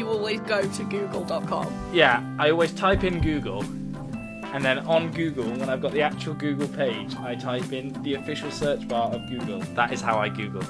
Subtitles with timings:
[0.00, 1.90] you always go to google.com.
[1.92, 3.62] Yeah, I always type in Google,
[4.52, 8.14] and then on Google, when I've got the actual Google page, I type in the
[8.14, 9.60] official search bar of Google.
[9.74, 10.62] That is how I Google.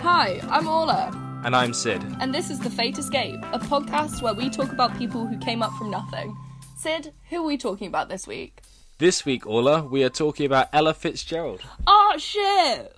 [0.00, 1.10] Hi, I'm Orla,
[1.44, 2.02] And I'm Sid.
[2.20, 5.62] and this is The Fate Escape, a podcast where we talk about people who came
[5.62, 6.36] up from nothing.
[6.76, 8.60] Sid, who are we talking about this week?
[8.98, 11.62] This week, Orla, we are talking about Ella Fitzgerald.
[11.86, 12.94] Ah, oh shit!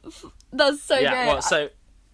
[0.52, 1.26] That's so yeah, great.
[1.28, 1.68] well, so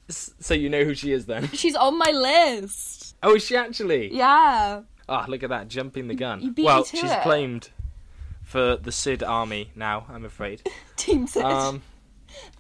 [0.09, 1.49] so you know who she is then?
[1.49, 3.17] She's on my list.
[3.23, 4.15] Oh, is she actually?
[4.15, 4.83] Yeah.
[5.09, 6.41] Ah, look at that, jumping the gun.
[6.41, 7.23] You beat me well, to she's it.
[7.23, 7.71] claimed
[8.43, 10.07] for the Sid army now.
[10.09, 10.63] I'm afraid.
[10.97, 11.43] Team Sid.
[11.43, 11.83] Um,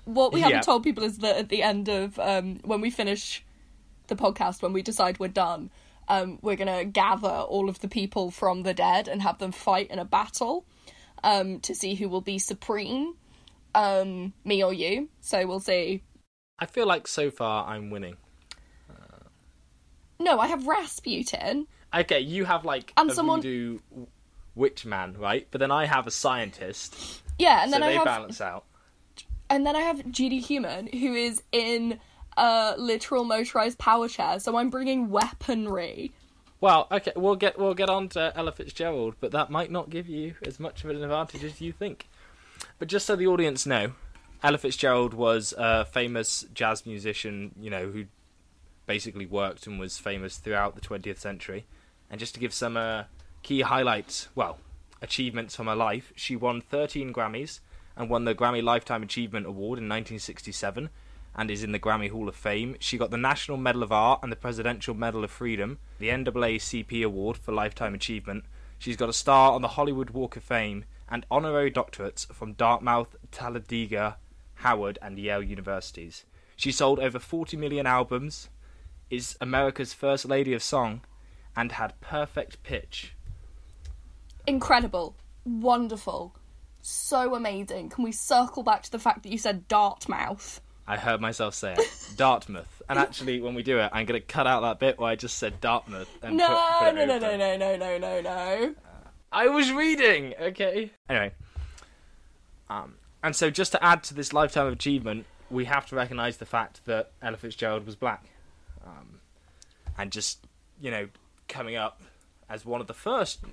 [0.05, 3.45] what we haven't told people is that at the end of um, when we finish
[4.09, 5.71] the podcast, when we decide we're done,
[6.09, 9.91] um, we're gonna gather all of the people from the dead and have them fight
[9.91, 10.65] in a battle
[11.23, 13.15] um, to see who will be supreme,
[13.75, 15.09] um, me or you.
[15.21, 16.03] So we'll see.
[16.59, 18.17] I feel like so far I'm winning.
[20.21, 21.69] No, I have Rasputin.
[21.95, 23.79] Okay, you have like And a someone- voodoo
[24.57, 25.47] witch man, right?
[25.51, 28.65] But then I have a scientist, Yeah, and so then I they have balance out.
[29.49, 32.01] and then I have GD Human, who is in
[32.37, 34.41] a literal motorized power chair.
[34.41, 36.11] So I'm bringing weaponry.
[36.61, 40.09] Well, okay, we'll get we'll get on to Ella Fitzgerald, but that might not give
[40.09, 42.09] you as much of an advantage as you think.
[42.81, 43.93] But just so the audience know,
[44.43, 48.05] Ella Fitzgerald was a famous jazz musician, you know, who
[48.87, 51.67] basically worked and was famous throughout the 20th century.
[52.09, 53.05] And just to give some uh,
[53.43, 54.59] key highlights, well,
[55.03, 57.59] achievements from her life, she won 13 Grammys
[57.97, 60.89] and won the Grammy Lifetime Achievement Award in 1967
[61.35, 62.77] and is in the Grammy Hall of Fame.
[62.79, 67.05] She got the National Medal of Art and the Presidential Medal of Freedom, the NAACP
[67.05, 68.45] Award for Lifetime Achievement.
[68.79, 73.17] She's got a star on the Hollywood Walk of Fame and honorary doctorates from Dartmouth,
[73.33, 74.17] Talladega,
[74.59, 76.25] Howard, and Yale universities.
[76.57, 78.49] She sold over 40 million albums,
[79.11, 81.03] is America's first lady of song,
[81.57, 83.15] and had perfect pitch.
[84.47, 86.35] incredible, wonderful,
[86.81, 87.89] so amazing.
[87.91, 90.61] Can we circle back to the fact that you said Dartmouth?
[90.87, 92.09] I heard myself say it.
[92.17, 92.81] Dartmouth.
[92.89, 95.17] And actually, when we do it, I'm going to cut out that bit where I
[95.17, 96.09] just said Dartmouth.
[96.23, 96.47] And No,
[96.79, 98.75] put, put no, no, no, no, no, no, no, no.
[99.31, 100.91] I was reading, okay?
[101.11, 101.33] Anyway.
[102.71, 106.37] Um, and so, just to add to this lifetime of achievement, we have to recognise
[106.37, 108.25] the fact that Ella Fitzgerald was black.
[108.87, 109.21] Um,
[109.97, 110.47] and just,
[110.81, 111.09] you know,
[111.49, 112.01] coming up
[112.49, 113.41] as one of the first.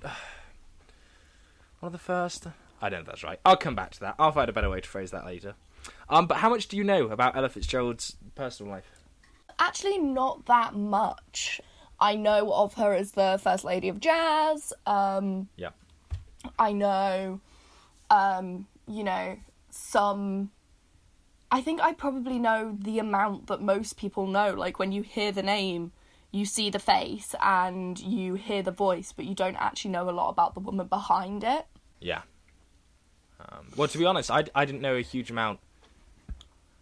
[1.79, 2.47] One of the first.
[2.81, 3.39] I don't know if that's right.
[3.45, 4.15] I'll come back to that.
[4.17, 5.55] I'll find a better way to phrase that later.
[6.09, 8.89] Um, but how much do you know about Ella Fitzgerald's personal life?
[9.59, 11.61] Actually, not that much.
[11.99, 14.73] I know of her as the First Lady of Jazz.
[14.85, 15.69] Um, Yeah.
[16.57, 17.39] I know,
[18.09, 19.37] um, you know,
[19.75, 20.51] some.
[21.51, 24.53] I think I probably know the amount that most people know.
[24.53, 25.91] Like when you hear the name,
[26.31, 30.11] you see the face and you hear the voice, but you don't actually know a
[30.11, 31.65] lot about the woman behind it.
[31.99, 32.21] Yeah.
[33.39, 35.59] Um, well, to be honest, I, I didn't know a huge amount.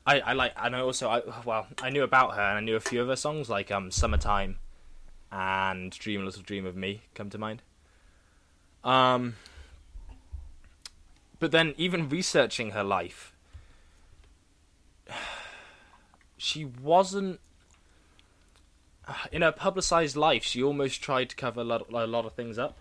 [0.05, 2.75] I, I like and I also I well I knew about her and I knew
[2.75, 4.57] a few of her songs like um Summertime
[5.31, 7.61] and Dream a Little Dream of Me come to mind.
[8.83, 9.35] Um,
[11.39, 13.33] but then even researching her life,
[16.37, 17.39] she wasn't
[19.31, 20.43] in her publicized life.
[20.43, 22.77] She almost tried to cover a lot, a lot of things up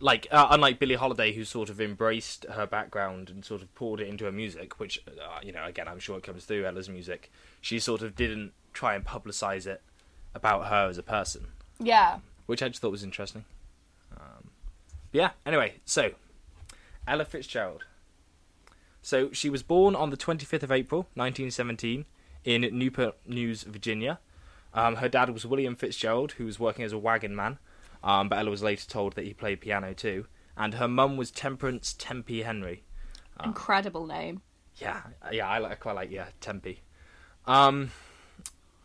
[0.00, 4.00] like uh, unlike Billie Holiday, who sort of embraced her background and sort of poured
[4.00, 6.88] it into her music, which uh, you know, again, I'm sure it comes through Ella's
[6.88, 7.30] music.
[7.60, 9.82] She sort of didn't try and publicize it
[10.34, 11.48] about her as a person,
[11.78, 12.20] Yeah.
[12.46, 13.44] which I just thought was interesting.
[15.12, 15.30] Yeah.
[15.44, 16.12] Anyway, so
[17.06, 17.84] Ella Fitzgerald.
[19.02, 22.04] So she was born on the 25th of April, 1917,
[22.44, 24.18] in Newport News, Virginia.
[24.72, 27.58] Um, her dad was William Fitzgerald, who was working as a wagon man.
[28.02, 30.26] Um, but Ella was later told that he played piano too.
[30.56, 32.84] And her mum was Temperance Tempe Henry.
[33.42, 34.42] Incredible name.
[34.76, 35.00] Yeah,
[35.32, 36.80] yeah, I, like, I quite like yeah Tempe.
[37.46, 37.90] Um,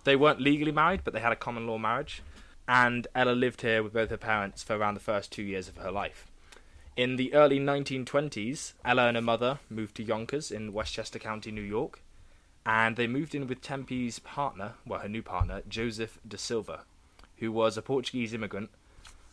[0.04, 2.22] they weren't legally married, but they had a common law marriage.
[2.68, 5.78] And Ella lived here with both her parents for around the first two years of
[5.78, 6.28] her life.
[6.98, 11.62] In the early 1920s, Ella and her mother moved to Yonkers in Westchester County, New
[11.62, 12.00] York,
[12.66, 16.82] and they moved in with Tempe's partner, well, her new partner, Joseph de Silva,
[17.38, 18.70] who was a Portuguese immigrant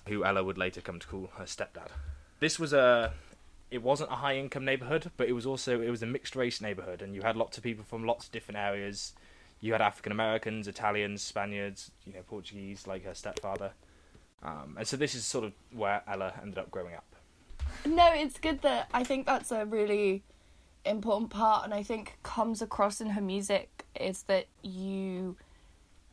[0.09, 1.89] who Ella would later come to call her stepdad.
[2.41, 3.15] This was a
[3.71, 6.61] it wasn't a high income neighborhood, but it was also it was a mixed race
[6.61, 9.13] neighborhood and you had lots of people from lots of different areas.
[9.63, 13.73] You had African Americans, Italians, Spaniards, you know, Portuguese like her stepfather.
[14.43, 17.07] Um, and so this is sort of where Ella ended up growing up.
[17.87, 20.25] No, it's good that I think that's a really
[20.85, 25.37] important part, and I think comes across in her music is that you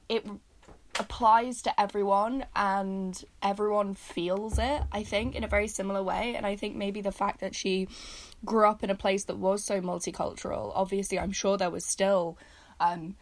[0.08, 0.26] it
[1.00, 6.46] applies to everyone and everyone feels it i think in a very similar way and
[6.46, 7.88] i think maybe the fact that she
[8.44, 12.38] grew up in a place that was so multicultural obviously i'm sure there was still
[12.82, 13.16] um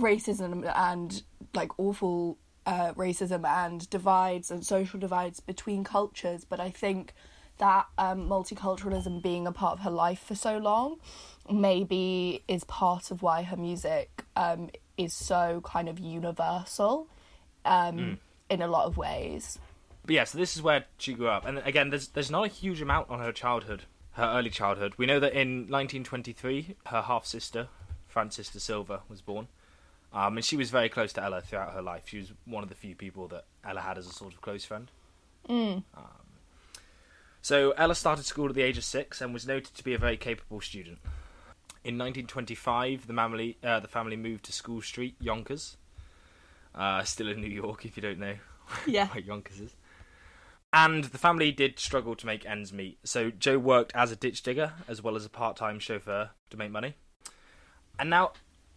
[0.00, 1.22] racism and
[1.54, 7.12] like awful uh, racism and divides and social divides between cultures but i think
[7.58, 10.96] that um, multiculturalism being a part of her life for so long
[11.50, 17.08] maybe is part of why her music um, is so kind of universal
[17.64, 18.18] um, Mm.
[18.50, 19.58] in a lot of ways.
[20.04, 22.48] But yeah, so this is where she grew up, and again, there's there's not a
[22.48, 24.94] huge amount on her childhood, her early childhood.
[24.96, 27.68] We know that in 1923, her half sister,
[28.06, 29.48] Frances de Silva, was born,
[30.12, 32.02] um, and she was very close to Ella throughout her life.
[32.06, 34.64] She was one of the few people that Ella had as a sort of close
[34.64, 34.90] friend.
[35.48, 35.82] Mm.
[37.40, 39.98] So Ella started school at the age of six and was noted to be a
[39.98, 40.98] very capable student.
[41.84, 45.76] In 1925, the family uh, the family moved to School Street, Yonkers,
[46.74, 48.34] uh, still in New York, if you don't know
[48.86, 49.06] Yeah.
[49.08, 49.74] where Yonkers is.
[50.70, 54.42] And the family did struggle to make ends meet, so Joe worked as a ditch
[54.42, 56.94] digger as well as a part-time chauffeur to make money.
[57.98, 58.32] And now,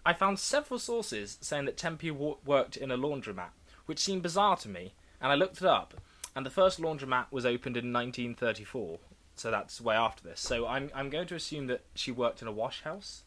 [0.06, 3.50] I found several sources saying that Tempe wo- worked in a laundromat,
[3.86, 4.94] which seemed bizarre to me.
[5.22, 5.94] And I looked it up,
[6.36, 8.98] and the first laundromat was opened in 1934,
[9.36, 10.40] so that's way after this.
[10.42, 13.24] So I'm I'm going to assume that she worked in a wash house.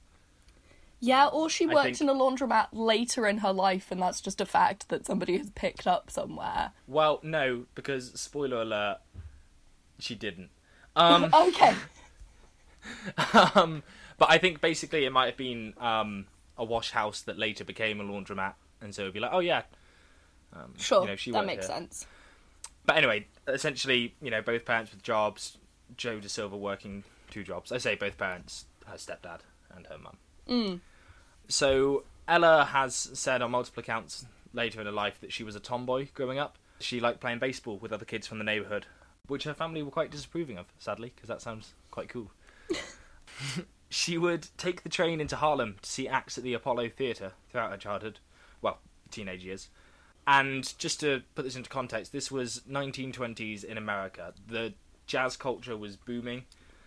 [0.99, 4.21] Yeah, or she I worked think- in a laundromat later in her life, and that's
[4.21, 6.73] just a fact that somebody has picked up somewhere.
[6.89, 8.99] Well, no, because spoiler alert,
[10.01, 10.51] she didn't.
[10.97, 11.75] Um, okay.
[13.55, 13.83] um,
[14.19, 18.01] but I think basically it might have been um, a wash house that later became
[18.01, 19.63] a laundromat, and so it'd be like, oh yeah,
[20.53, 21.03] um, Sure.
[21.03, 21.77] you know, she that makes here.
[21.77, 22.07] sense.
[22.87, 25.59] But anyway, essentially, you know, both parents with jobs,
[25.97, 27.73] Joe De Silva working two jobs.
[27.73, 29.41] I say both parents, her stepdad
[29.75, 30.17] and her mum.
[30.49, 30.81] Mm.
[31.49, 35.61] So Ella has said on multiple accounts later in her life that she was a
[35.61, 36.59] tomboy growing up.
[36.81, 38.87] She liked playing baseball with other kids from the neighbourhood,
[39.29, 42.31] which her family were quite disapproving of, sadly, because that sounds quite cool.
[43.95, 47.71] she would take the train into Harlem to see acts at the Apollo Theatre throughout
[47.71, 48.19] her childhood,
[48.61, 48.79] well,
[49.13, 49.69] teenage years.
[50.27, 54.35] And just to put this into context, this was 1920s in America.
[54.49, 54.75] The
[55.07, 56.45] jazz culture was booming.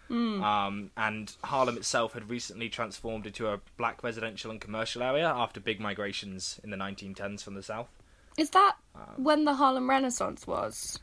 [0.09, 5.59] Um, and Harlem itself had recently transformed into a black residential and commercial area after
[5.59, 7.89] big migrations in the 1910s from the south.
[8.37, 10.99] Is that Um, when the Harlem Renaissance was?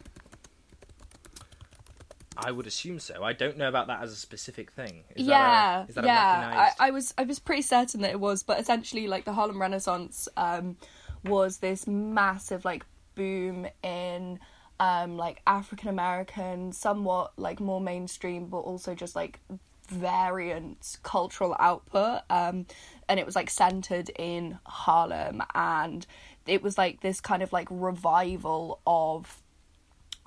[2.36, 3.22] I would assume so.
[3.22, 5.04] I don't know about that as a specific thing.
[5.14, 6.40] Is yeah, that a, is that a yeah.
[6.40, 9.32] recognized- I, I was I was pretty certain that it was, but essentially, like the
[9.32, 10.76] Harlem Renaissance um,
[11.24, 12.84] was this massive like
[13.14, 14.40] boom in
[14.80, 19.40] um, like African American, somewhat like more mainstream, but also just like
[19.88, 22.22] variant cultural output.
[22.30, 22.66] Um,
[23.08, 26.06] and it was like centered in Harlem, and
[26.46, 29.42] it was like this kind of like revival of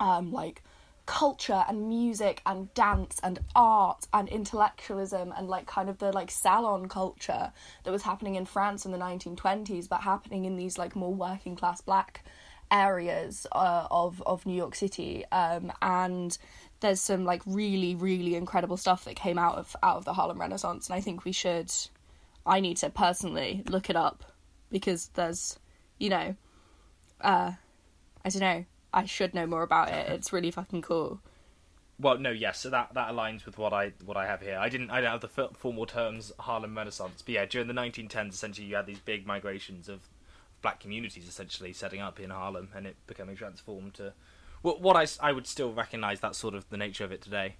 [0.00, 0.62] um, like
[1.08, 6.30] culture and music and dance and art and intellectualism and like kind of the like
[6.30, 7.50] salon culture
[7.84, 11.56] that was happening in France in the 1920s but happening in these like more working
[11.56, 12.22] class black
[12.70, 15.24] areas uh, of of New York City.
[15.32, 16.36] Um, and
[16.80, 20.38] there's some like really really incredible stuff that came out of out of the Harlem
[20.38, 21.72] Renaissance and I think we should
[22.44, 24.30] I need to personally look it up
[24.70, 25.58] because there's
[25.96, 26.36] you know
[27.22, 27.52] uh
[28.22, 30.08] I don't know I should know more about it.
[30.08, 31.20] It's really fucking cool.
[32.00, 32.60] Well, no, yes.
[32.60, 34.56] So that, that aligns with what I what I have here.
[34.58, 37.74] I didn't I don't have the f- formal terms Harlem Renaissance, but yeah, during the
[37.74, 40.00] 1910s, essentially you had these big migrations of
[40.62, 44.12] black communities essentially setting up in Harlem, and it becoming transformed to
[44.62, 47.56] what what I, I would still recognise that sort of the nature of it today.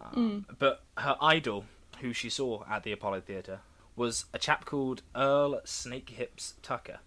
[0.00, 1.66] Um, But her idol,
[2.00, 3.60] who she saw at the Apollo Theatre,
[3.94, 6.98] was a chap called Earl Snake Hips Tucker.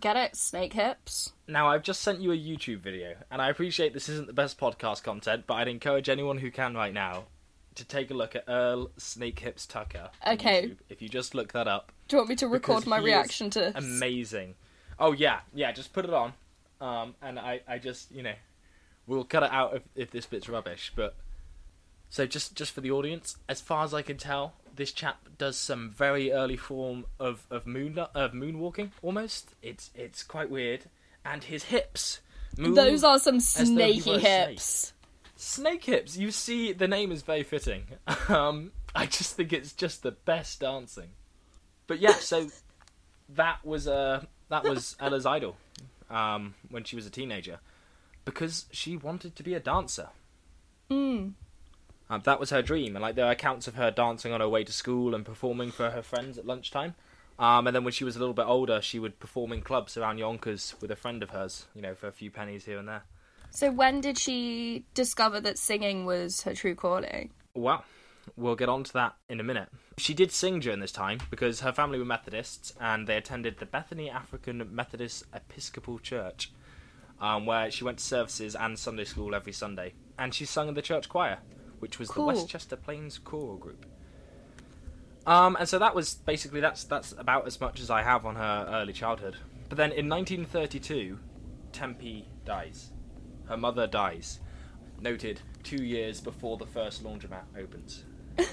[0.00, 0.36] Get it?
[0.36, 1.32] Snake hips.
[1.46, 4.58] Now, I've just sent you a YouTube video, and I appreciate this isn't the best
[4.58, 7.24] podcast content, but I'd encourage anyone who can right now
[7.76, 10.10] to take a look at Earl Snake Hips Tucker.
[10.26, 10.62] Okay.
[10.62, 10.76] YouTube.
[10.88, 13.76] If you just look that up, Do you want me to record my reaction to
[13.76, 14.54] amazing.
[14.98, 15.72] Oh yeah, yeah.
[15.72, 16.34] Just put it on,
[16.80, 18.34] um, and I, I just, you know,
[19.06, 20.92] we'll cut it out if, if this bit's rubbish.
[20.94, 21.16] But
[22.10, 25.56] so just, just for the audience, as far as I can tell, this chap does
[25.56, 28.90] some very early form of of moon of moonwalking.
[29.02, 30.84] Almost, it's it's quite weird,
[31.24, 32.20] and his hips.
[32.56, 34.20] Move Those are some snaky a snake.
[34.20, 34.92] hips.
[35.36, 36.16] Snake hips.
[36.16, 37.84] You see, the name is very fitting.
[38.28, 41.10] Um, I just think it's just the best dancing.
[41.86, 42.48] But yeah, so
[43.30, 45.56] that was uh, that was Ella's idol
[46.10, 47.58] um, when she was a teenager
[48.24, 50.08] because she wanted to be a dancer.
[50.90, 51.32] Mm.
[52.10, 54.48] Um, that was her dream, and like there are accounts of her dancing on her
[54.48, 56.94] way to school and performing for her friends at lunchtime.
[57.38, 59.96] Um, and then when she was a little bit older, she would perform in clubs
[59.96, 62.88] around Yonkers with a friend of hers, you know, for a few pennies here and
[62.88, 63.02] there.
[63.50, 67.30] So when did she discover that singing was her true calling?
[67.54, 67.84] Well,
[68.36, 69.68] we'll get on to that in a minute.
[69.96, 73.66] She did sing during this time because her family were Methodists and they attended the
[73.66, 76.52] Bethany African Methodist Episcopal Church,
[77.20, 79.94] um, where she went to services and Sunday school every Sunday.
[80.18, 81.38] And she sung in the church choir,
[81.84, 82.24] which was Cool.
[82.24, 83.84] the Westchester Plains Choral Group.
[85.26, 88.36] Um, and so that was basically that's that's about as much as I have on
[88.36, 89.36] her early childhood.
[89.68, 91.18] But then in 1932,
[91.72, 92.90] Tempe dies.
[93.50, 94.40] Her mother dies.
[94.98, 98.04] Noted two years before the first laundromat opens.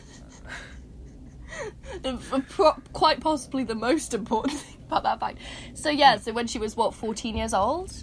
[2.92, 5.38] Quite possibly the most important thing about that fact.
[5.74, 7.94] So yeah, so when she was what, 14 years old?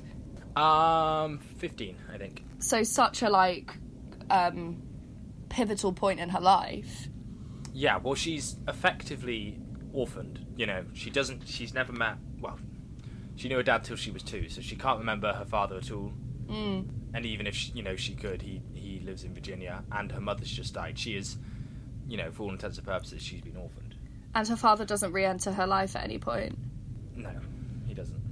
[0.57, 2.45] Um, 15, I think.
[2.61, 3.77] So such a like
[4.31, 4.85] um
[5.59, 7.09] pivotal point in her life.
[7.73, 9.59] Yeah, well, she's effectively
[9.93, 10.47] orphaned.
[10.57, 11.49] You know, she doesn't.
[11.49, 12.17] She's never met.
[12.39, 12.61] Well,
[13.35, 15.91] she knew her dad till she was two, so she can't remember her father at
[15.91, 16.13] all.
[16.47, 16.89] Mm.
[17.13, 20.21] And even if she, you know she could, he he lives in Virginia, and her
[20.21, 20.97] mother's just died.
[20.97, 21.39] She is,
[22.07, 23.97] you know, for all intents and purposes, she's been orphaned.
[24.37, 26.57] And her father doesn't re-enter her life at any point.
[27.17, 27.33] No,
[27.85, 28.23] he doesn't.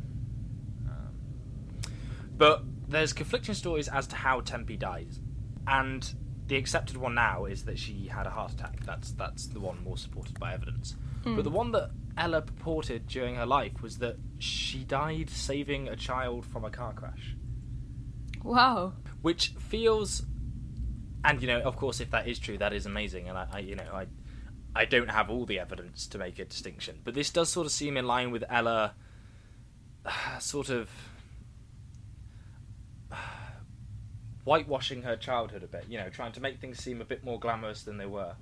[0.88, 1.90] Um,
[2.36, 5.18] but there's conflicting stories as to how Tempe dies,
[5.66, 6.14] and
[6.48, 8.84] the accepted one now is that she had a heart attack.
[8.84, 10.96] That's that's the one more supported by evidence.
[11.24, 11.56] But the hmm.
[11.56, 16.64] one that Ella purported during her life was that she died saving a child from
[16.64, 17.34] a car crash,
[18.44, 18.92] Wow.
[19.22, 20.22] which feels,
[21.24, 23.58] and you know, of course, if that is true, that is amazing, and I, I
[23.60, 24.06] you know, I.
[24.78, 27.72] I don't have all the evidence to make a distinction, but this does sort of
[27.72, 28.92] seem in line with Ella
[30.38, 30.90] sort of
[34.46, 37.38] whitewashing her childhood a bit, you know, trying to make things seem a bit more
[37.38, 38.36] glamorous than they were.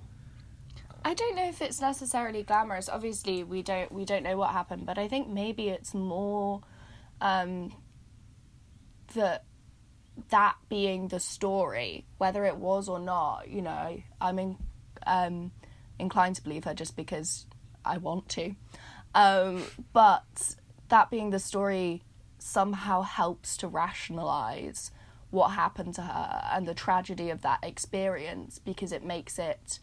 [1.03, 2.89] I don't know if it's necessarily glamorous.
[2.89, 6.61] Obviously, we don't we don't know what happened, but I think maybe it's more
[7.21, 7.75] um,
[9.15, 9.45] that
[10.29, 13.49] that being the story, whether it was or not.
[13.49, 14.57] You know, I'm in,
[15.07, 15.53] um,
[15.99, 17.47] inclined to believe her just because
[17.85, 18.55] I want to,
[19.15, 19.63] um,
[19.95, 20.57] but
[20.91, 22.03] that being the story
[22.39, 24.91] somehow helps to rationalize
[25.35, 29.81] what happened to her and the tragedy of that experience because it makes it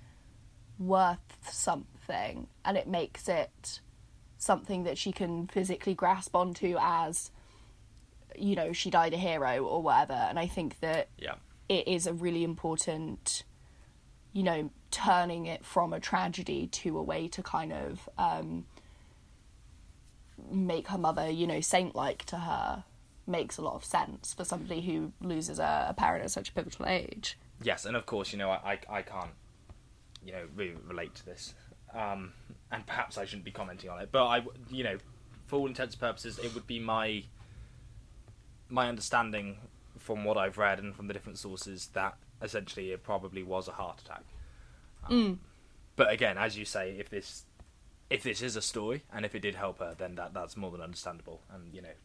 [0.80, 3.82] worth something and it makes it
[4.38, 7.32] something that she can physically grasp onto as
[8.36, 11.36] you know she died a hero or whatever and i think that Yeah.
[11.68, 13.44] it is a really important
[14.32, 18.66] you know turning it from a tragedy to a way to kind of um
[20.50, 22.84] make her mother you know saint like to her
[23.32, 26.52] makes a lot of sense for somebody who loses a, a parent at such a
[26.52, 29.32] pivotal age Yes, and of course, you know, I, I, I can't,
[30.26, 31.54] you know, really relate to this.
[31.94, 32.34] Um,
[32.72, 34.98] and perhaps I shouldn't be commenting on it, but I, you know,
[35.46, 37.24] for all intents and purposes, it would be my,
[38.70, 39.58] my understanding
[40.00, 43.74] from what I've read and from the different sources that essentially it probably was a
[43.74, 44.24] heart attack.
[45.10, 45.40] Um,
[45.96, 47.44] But again, as you say, if this,
[48.10, 50.72] if this is a story and if it did help her, then that that's more
[50.72, 51.96] than understandable and you know,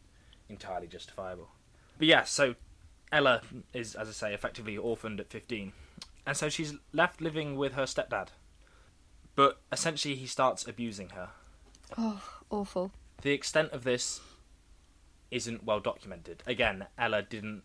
[0.49, 1.49] entirely justifiable.
[1.97, 2.55] But yeah, so
[3.11, 3.41] Ella
[3.73, 5.73] is, as I say, effectively orphaned at 15.
[6.25, 8.29] And so she's left living with her stepdad.
[9.35, 11.29] But essentially, he starts abusing her.
[11.97, 14.19] oh awful The extent of this
[15.31, 16.43] isn't well documented.
[16.45, 17.63] Again, Ella didn't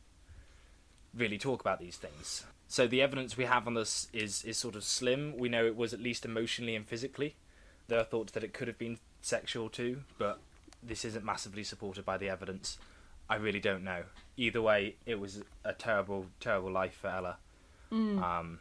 [1.14, 2.44] really talk about these things.
[2.68, 5.36] So the evidence we have on this is, is sort of slim.
[5.36, 7.36] We know it was at least emotionally and physically.
[7.88, 10.40] There are thoughts that it could have been sexual too, but
[10.82, 12.78] this isn't massively supported by the evidence.
[13.28, 14.04] I really don't know.
[14.36, 17.36] Either way, it was a terrible, terrible life for Ella.
[18.22, 18.58] Um,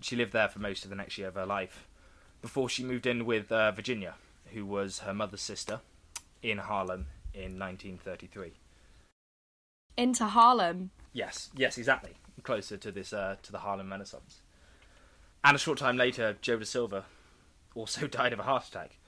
[0.00, 1.86] she lived there for most of the next year of her life
[2.42, 4.14] before she moved in with uh, Virginia,
[4.52, 5.80] who was her mother's sister,
[6.42, 8.52] in Harlem in 1933.
[9.96, 12.12] into harlem Yes, yes, exactly.
[12.42, 14.40] Closer to this, uh, to the Harlem Renaissance.
[15.42, 17.04] And a short time later, Joe da Silva
[17.74, 18.98] also died of a heart attack.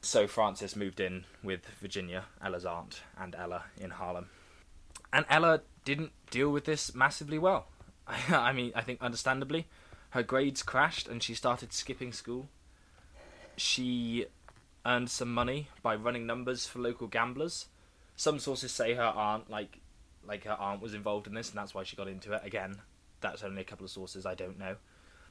[0.00, 4.30] So Frances moved in with Virginia, Ella's aunt, and Ella in Harlem.
[5.12, 7.66] And Ella didn't deal with this massively well.
[8.06, 9.66] I mean, I think understandably,
[10.10, 12.48] her grades crashed and she started skipping school.
[13.56, 14.26] She
[14.86, 17.66] earned some money by running numbers for local gamblers.
[18.14, 19.80] Some sources say her aunt, like,
[20.24, 22.42] like her aunt, was involved in this, and that's why she got into it.
[22.44, 22.76] Again,
[23.20, 24.24] that's only a couple of sources.
[24.24, 24.76] I don't know.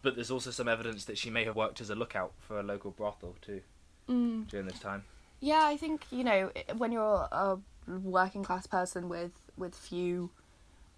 [0.01, 2.63] But there's also some evidence that she may have worked as a lookout for a
[2.63, 3.61] local brothel too
[4.07, 5.03] during this time.
[5.39, 10.31] Yeah, I think you know when you're a working class person with with few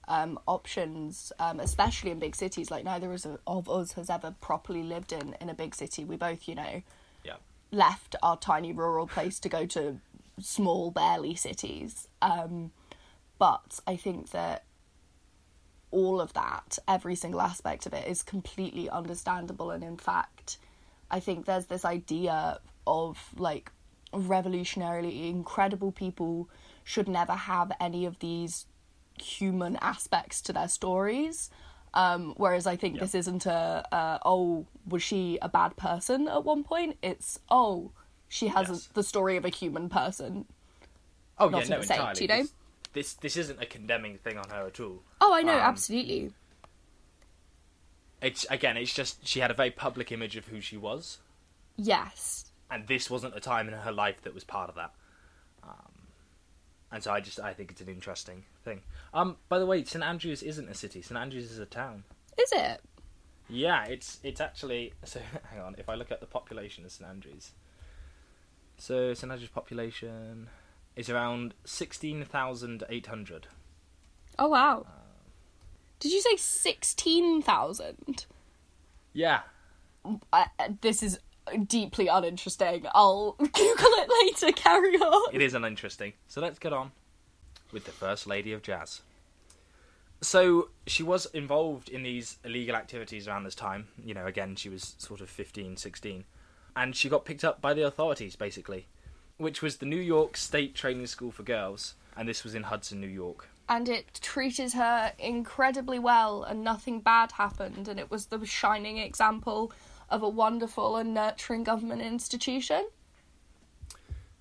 [0.08, 2.72] um, options, um, especially in big cities.
[2.72, 3.16] Like neither
[3.48, 6.04] of us has ever properly lived in in a big city.
[6.04, 6.82] We both, you know,
[7.24, 7.36] Yeah.
[7.72, 10.00] left our tiny rural place to go to
[10.40, 12.08] small, barely cities.
[12.22, 12.72] Um,
[13.38, 14.64] but I think that
[15.92, 19.72] all of that, every single aspect of it, is completely understandable.
[19.72, 20.58] And in fact,
[21.10, 22.60] I think there's this idea
[22.90, 23.72] of like
[24.14, 26.50] revolutionarily incredible people
[26.84, 28.66] should never have any of these
[29.22, 31.50] human aspects to their stories.
[31.94, 33.02] Um, whereas I think Yeah.
[33.02, 36.98] this isn't a, oh was she a bad person at one point?
[37.02, 37.92] It's oh
[38.28, 38.88] she has Yes.
[38.88, 40.46] a, the story of a human person.
[41.38, 42.22] Oh Not yeah, no, same, entirely.
[42.22, 42.42] you know?
[42.44, 42.54] This,
[42.94, 45.02] this this isn't a condemning thing on her at all.
[45.22, 46.32] Oh, I know, Um, absolutely.
[48.22, 51.20] It's again, it's just she had a very public image of who she was,
[51.78, 52.49] Yes.
[52.70, 54.94] And this wasn't a time in her life that was part of that.
[55.64, 55.94] Um,
[56.92, 58.82] and so I just I think it's an interesting thing.
[59.14, 61.02] Um, by the way, St Andrews isn't a city.
[61.02, 62.04] St Andrews is a town.
[62.40, 62.82] Is it?
[63.50, 65.20] Yeah, it's it's actually so.
[65.52, 67.52] Hang on, if I look at the population of St Andrews,
[68.78, 70.50] so St Andrews population
[70.96, 73.48] is around sixteen thousand eight hundred.
[74.38, 74.86] Oh wow.
[76.00, 78.26] Did you say sixteen thousand?
[79.12, 79.42] Yeah,
[80.32, 80.46] Uh,
[80.82, 81.20] this is
[81.68, 82.86] deeply uninteresting.
[82.94, 84.10] I'll Google it
[84.42, 84.54] later.
[84.54, 85.34] Carry on.
[85.34, 86.14] it is uninteresting.
[86.28, 86.92] So let's get on
[87.72, 89.02] with the First Lady of Jazz.
[90.22, 93.88] So she was involved in these illegal activities around this time.
[94.04, 96.26] You know, again, she was sort of 15, 16.
[96.76, 98.88] And she got picked up by the authorities, basically,
[99.38, 101.96] which was the New York State Training School for Girls.
[102.18, 103.48] And this was in Hudson, New York.
[103.70, 107.88] And it treated her incredibly well, and nothing bad happened.
[107.88, 109.72] And it was the shining example
[110.12, 112.88] of a wonderful and nurturing government institution.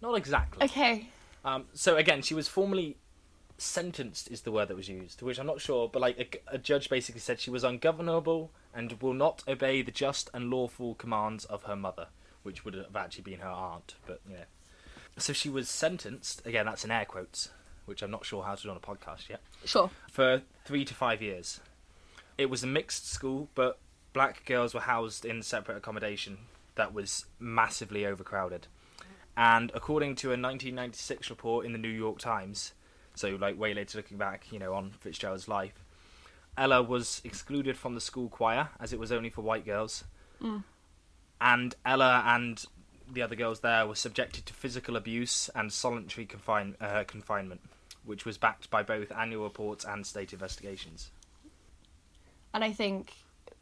[0.01, 0.65] Not exactly.
[0.65, 1.09] Okay.
[1.45, 2.97] Um, so again, she was formally
[3.59, 6.59] sentenced, is the word that was used, which I'm not sure, but like a, a
[6.59, 11.45] judge basically said she was ungovernable and will not obey the just and lawful commands
[11.47, 12.07] of her mother,
[12.45, 14.45] which would have actually been her aunt, but yeah.
[15.17, 17.51] So she was sentenced, again, that's in air quotes,
[17.87, 19.91] which I'm not sure how to do on a podcast yet, Sure.
[20.13, 21.59] for three to five years.
[22.37, 23.81] It was a mixed school, but
[24.13, 26.39] black girls were housed in separate accommodation
[26.75, 28.67] that was massively overcrowded.
[29.37, 32.73] And according to a 1996 report in the New York Times,
[33.15, 35.85] so like way later looking back, you know, on Fitzgerald's life,
[36.57, 40.05] Ella was excluded from the school choir as it was only for white girls.
[41.41, 42.65] And Ella and
[43.11, 47.61] the other girls there were subjected to physical abuse and solitary confine- uh, confinement,
[48.05, 51.11] which was backed by both annual reports and state investigations.
[52.53, 53.13] And I think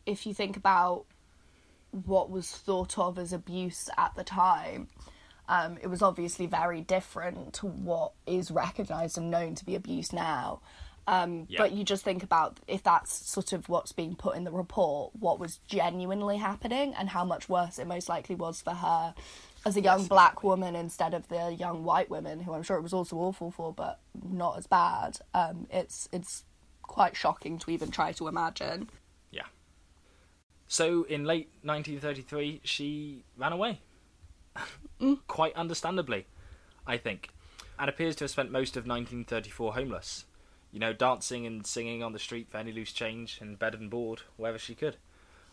[0.06, 1.04] if you think about
[1.90, 4.88] what was thought of as abuse at the time,
[5.48, 10.12] um, it was obviously very different to what is recognised and known to be abuse
[10.12, 10.60] now.
[11.08, 11.58] Um, Yeah.
[11.58, 15.12] But you just think about if that's sort of what's being put in the report,
[15.18, 19.14] what was genuinely happening, and how much worse it most likely was for her
[19.64, 22.76] as a young Yes, black woman instead of the young white women, who I'm sure
[22.76, 25.18] it was also awful for, but not as bad.
[25.32, 26.44] Um, it's it's
[26.82, 28.88] quite shocking to even try to imagine.
[30.68, 33.80] So in late 1933, she ran away.
[35.00, 35.18] Mm.
[35.26, 36.26] Quite understandably,
[36.86, 37.28] I think,
[37.78, 40.24] and appears to have spent most of 1934 homeless.
[40.72, 43.90] You know, dancing and singing on the street for any loose change and bed and
[43.90, 44.96] board wherever she could.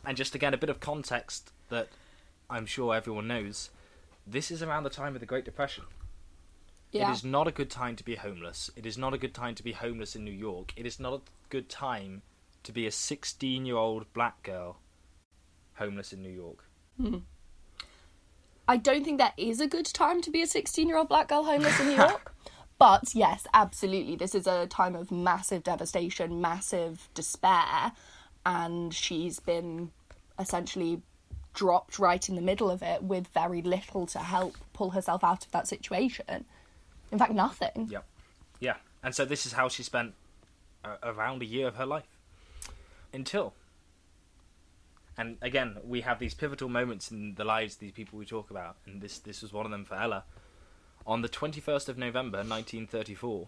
[0.06, 1.90] And just again, a bit of context that
[2.50, 3.70] I'm sure everyone knows.
[4.26, 5.84] This is around the time of the Great Depression.
[6.92, 7.10] Yeah.
[7.10, 8.70] It is not a good time to be homeless.
[8.76, 10.74] It is not a good time to be homeless in New York.
[10.76, 12.22] It is not a good time
[12.64, 14.78] to be a 16 year old black girl
[15.76, 16.64] homeless in New York.
[18.68, 21.28] I don't think that is a good time to be a 16 year old black
[21.28, 22.34] girl homeless in New York.
[22.80, 24.16] But yes, absolutely.
[24.16, 27.92] This is a time of massive devastation, massive despair.
[28.46, 29.92] And she's been
[30.40, 31.02] essentially
[31.54, 35.46] dropped right in the middle of it with very little to help pull herself out
[35.46, 36.46] of that situation.
[37.12, 37.88] In fact, nothing.
[37.92, 38.00] Yeah.
[38.60, 38.76] Yeah.
[39.04, 40.14] And so this is how she spent
[40.84, 42.08] uh, around a year of her life.
[43.14, 43.54] Until.
[45.18, 48.50] And again, we have these pivotal moments in the lives of these people we talk
[48.50, 50.24] about, and this this was one of them for Ella.
[51.06, 53.48] On the 21st of November 1934,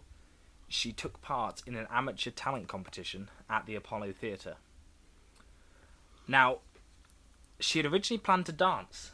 [0.67, 4.57] she took part in an amateur talent competition at the Apollo Theatre.
[6.27, 6.59] Now,
[7.59, 9.11] she had originally planned to dance.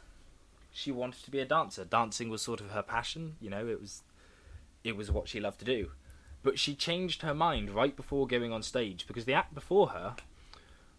[0.72, 1.84] She wanted to be a dancer.
[1.84, 4.02] Dancing was sort of her passion, you know, it was
[4.84, 5.92] it was what she loved to do.
[6.42, 10.16] But she changed her mind right before going on stage because the act before her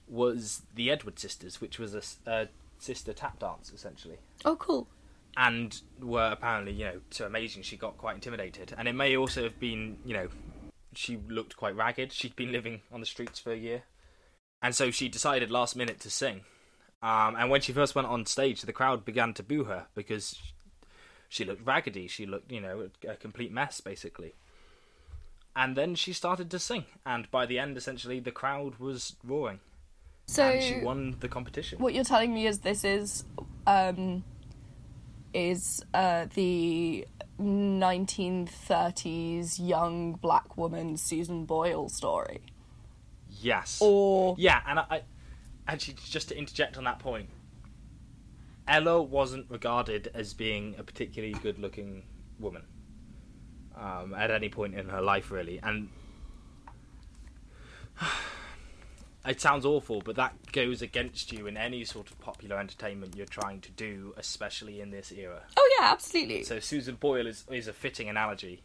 [0.08, 2.48] was the Edward Sisters, which was a
[2.80, 4.88] sister tap dance essentially, Oh, cool.
[5.38, 8.74] and were apparently you know so amazing she got quite intimidated.
[8.78, 10.28] And it may also have been you know
[10.96, 12.12] she looked quite ragged.
[12.12, 13.84] She'd been living on the streets for a year,
[14.62, 16.42] and so she decided last minute to sing.
[17.02, 20.40] Um, and when she first went on stage, the crowd began to boo her because
[21.28, 22.08] she looked raggedy.
[22.08, 24.36] She looked, you know, a complete mess, basically.
[25.56, 29.60] And then she started to sing, and by the end, essentially, the crowd was roaring.
[30.26, 31.78] So and she won the competition.
[31.80, 33.24] what you're telling me is this is
[33.68, 34.24] um
[35.34, 37.06] is uh the
[37.40, 42.42] 1930s young black woman Susan Boyle story
[43.42, 43.80] Yes.
[43.82, 45.02] or Yeah, and I, I
[45.68, 47.30] actually just to interject on that point,
[48.68, 52.04] Ella wasn't regarded as being a particularly good-looking
[52.40, 52.64] woman
[53.76, 55.90] um, at any point in her life, really, and
[59.26, 63.26] it sounds awful, but that goes against you in any sort of popular entertainment you're
[63.26, 65.44] trying to do, especially in this era.
[65.58, 68.64] oh yeah absolutely So Susan Boyle is is a fitting analogy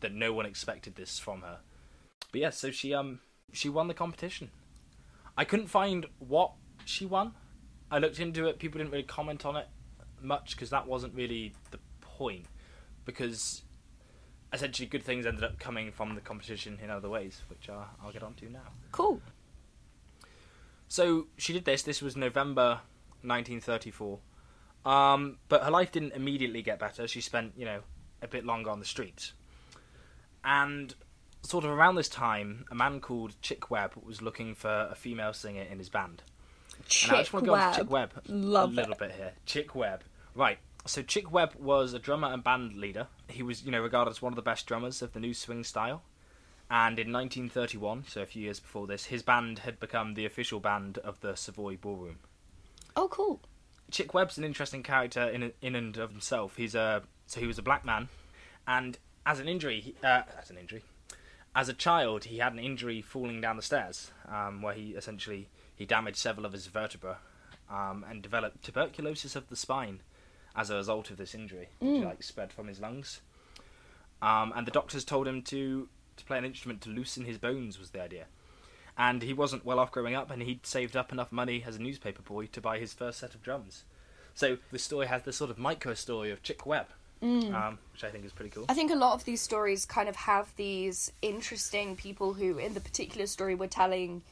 [0.00, 1.58] that no one expected this from her.
[2.32, 3.20] But yeah, so she um
[3.52, 4.50] she won the competition.
[5.36, 6.52] I couldn't find what
[6.84, 7.34] she won.
[7.90, 8.58] I looked into it.
[8.58, 9.68] People didn't really comment on it
[10.20, 12.46] much because that wasn't really the point.
[13.04, 13.62] Because
[14.52, 18.12] essentially, good things ended up coming from the competition in other ways, which uh, I'll
[18.12, 18.68] get onto now.
[18.92, 19.22] cool
[20.88, 21.82] So she did this.
[21.82, 22.80] This was November
[23.22, 24.18] 1934.
[24.84, 27.06] Um, but her life didn't immediately get better.
[27.06, 27.80] She spent, you know,
[28.22, 29.32] a bit longer on the streets.
[30.44, 30.94] And
[31.42, 35.32] sort of around this time, a man called Chick Webb was looking for a female
[35.32, 36.22] singer in his band.
[37.04, 38.98] and I just want to go on to Chick Webb Love a little it.
[38.98, 39.32] bit here.
[39.44, 40.04] Chick Webb.
[40.34, 40.58] Right.
[40.86, 43.08] So Chick Webb was a drummer and band leader.
[43.28, 45.64] He was, you know, regarded as one of the best drummers of the new swing
[45.64, 46.02] style.
[46.70, 50.60] And in 1931, so a few years before this, his band had become the official
[50.60, 52.18] band of the Savoy Ballroom.
[52.94, 53.40] oh cool
[53.90, 56.56] Chick Webb's an interesting character in in and of himself.
[56.56, 58.08] He's a so he was a black man,
[58.66, 60.82] and as an injury, uh, as an injury,
[61.54, 65.48] as a child, he had an injury falling down the stairs, um, where he essentially
[65.74, 67.16] he damaged several of his vertebrae,
[67.70, 70.00] um, and developed tuberculosis of the spine
[70.54, 73.20] as a result of this injury, which like spread from his lungs.
[74.20, 77.78] Um, and the doctors told him to to play an instrument to loosen his bones
[77.78, 78.26] was the idea.
[78.96, 81.82] And he wasn't well off growing up, and he'd saved up enough money as a
[81.82, 83.84] newspaper boy to buy his first set of drums.
[84.34, 86.86] So the story has this sort of micro story of Chick Webb,
[87.22, 88.66] um, which I think is pretty cool.
[88.68, 92.74] I think a lot of these stories kind of have these interesting people who, in
[92.74, 94.22] the particular story we're telling,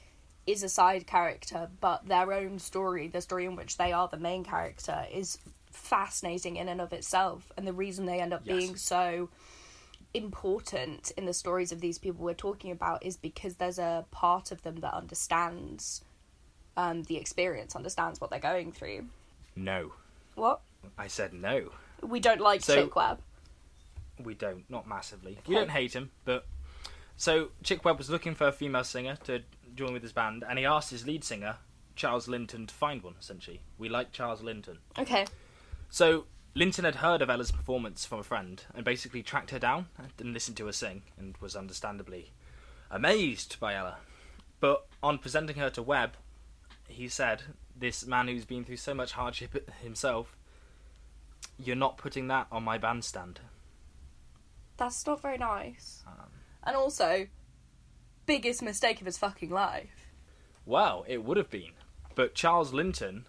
[0.47, 4.17] is a side character, but their own story, the story in which they are the
[4.17, 5.39] main character, is
[5.71, 7.53] fascinating in and of itself.
[7.57, 8.57] And the reason they end up Yes.
[8.57, 9.29] being so
[10.15, 14.51] important in the stories of these people we're talking about is because there's a part
[14.51, 16.03] of them that understands
[16.77, 19.07] um, the experience, understands what they're going through.
[19.55, 19.93] No,
[20.35, 20.61] What?
[20.99, 21.71] I said no.
[22.03, 23.21] We don't like So- Chick Webb.
[24.23, 25.39] We don't, not massively.
[25.47, 26.47] We don't hate him, but
[27.19, 29.43] so Chick Webb was looking for a female singer to
[29.75, 31.57] join with his band, and he asked his lead singer
[31.97, 33.15] Charles Linton to find one.
[33.21, 34.79] Essentially, we like Charles Linton.
[34.99, 35.27] Okay.
[35.91, 36.25] So
[36.57, 39.89] Linton had heard of Ella's performance from a friend and basically tracked her down
[40.19, 42.33] and listened to her sing and was understandably
[42.91, 43.99] amazed by Ella.
[44.59, 46.15] But on presenting her to Webb,
[46.89, 47.43] he said,
[47.79, 50.35] This man who's been through so much hardship himself,
[51.59, 53.41] you're not putting that on my bandstand.
[54.79, 56.05] That's not very nice.
[56.07, 56.31] Um,
[56.63, 57.27] And also,
[58.25, 60.09] biggest mistake of his fucking life.
[60.65, 61.73] Well, it would have been.
[62.15, 63.27] But Charles Linton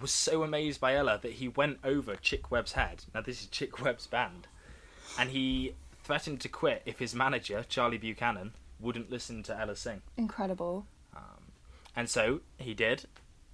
[0.00, 3.04] was so amazed by Ella that he went over Chick Webb's head.
[3.14, 4.46] Now, this is Chick Webb's band.
[5.18, 10.02] And he threatened to quit if his manager, Charlie Buchanan, wouldn't listen to Ella sing.
[10.16, 10.86] Incredible.
[11.14, 11.52] Um,
[11.96, 13.04] and so he did.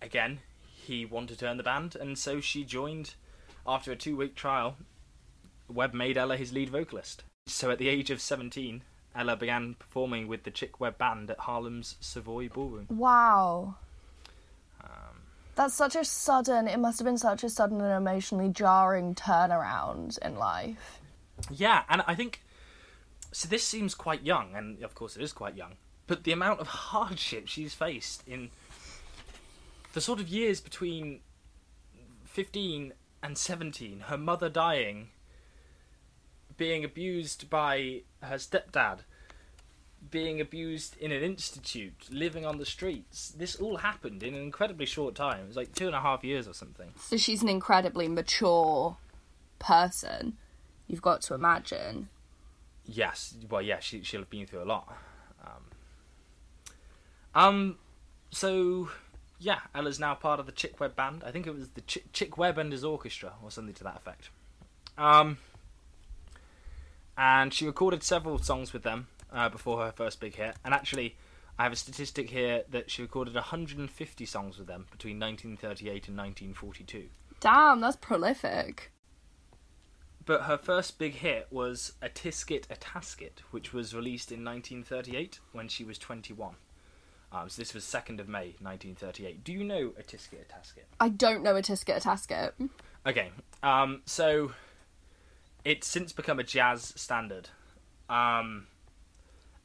[0.02, 3.14] Again, he wanted to earn the band, and so she joined
[3.66, 4.76] after a two week trial.
[5.68, 7.24] Webb made Ella his lead vocalist.
[7.46, 8.82] So at the age of 17,
[9.14, 12.86] Ella began performing with the Chick Webb band at Harlem's Savoy Ballroom.
[12.90, 13.76] Wow.
[15.54, 20.18] That's such a sudden, it must have been such a sudden and emotionally jarring turnaround
[20.18, 21.00] in life.
[21.50, 22.42] Yeah, and I think
[23.32, 23.48] so.
[23.48, 25.74] This seems quite young, and of course it is quite young.
[26.06, 28.50] But the amount of hardship she's faced in
[29.92, 31.20] the sort of years between
[32.24, 35.10] fifteen and seventeen, her mother dying,
[36.56, 39.00] being abused by her stepdad,
[40.10, 43.30] being abused in an institute, living on the streets.
[43.30, 45.44] This all happened in an incredibly short time.
[45.44, 46.92] It was like two and a half years or something.
[46.98, 48.96] So she's an incredibly mature
[49.58, 50.36] person,
[50.86, 52.08] you've got to imagine.
[52.86, 54.94] Yes, well, yeah, she she'll have been through a lot.
[55.42, 55.62] Um,
[57.34, 57.78] um,
[58.30, 58.90] so
[59.38, 61.22] yeah, Ella's now part of the Chick Webb band.
[61.24, 63.96] I think it was the Ch- Chick Webb and his orchestra, or something to that
[63.96, 64.28] effect.
[64.98, 65.38] Um,
[67.16, 70.56] and she recorded several songs with them uh, before her first big hit.
[70.64, 71.16] And actually,
[71.58, 76.16] I have a statistic here that she recorded 150 songs with them between 1938 and
[76.16, 77.08] 1942.
[77.40, 78.90] Damn, that's prolific.
[80.26, 85.40] But her first big hit was A Tisket a Tasket, which was released in 1938
[85.52, 86.54] when she was 21.
[87.30, 89.44] Um, so this was 2nd of May 1938.
[89.44, 90.84] Do you know A Tisket a Tasket?
[91.00, 92.52] I don't know a tisket a tasket.
[93.06, 93.30] Okay,
[93.62, 94.52] um, so
[95.64, 97.50] it's since become a jazz standard,
[98.08, 98.66] um,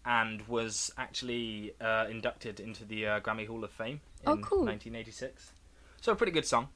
[0.06, 4.66] and was actually uh, inducted into the uh, Grammy Hall of Fame in Oh, cool.
[4.66, 5.52] 1986.
[6.02, 6.70] So a pretty good song.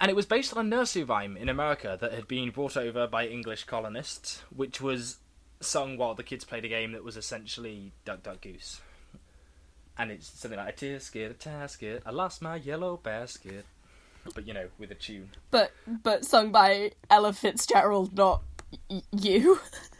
[0.00, 3.06] And it was based on a nursery rhyme in America that had been brought over
[3.06, 5.18] by English colonists, which was
[5.60, 8.80] sung while the kids played a game that was essentially Duck Duck Goose.
[9.98, 13.66] And it's something like a tisket, a tasket, I lost my yellow basket.
[14.34, 15.30] But you know, with a tune.
[15.50, 18.42] But but sung by Ella Fitzgerald, not
[18.88, 19.58] y- you.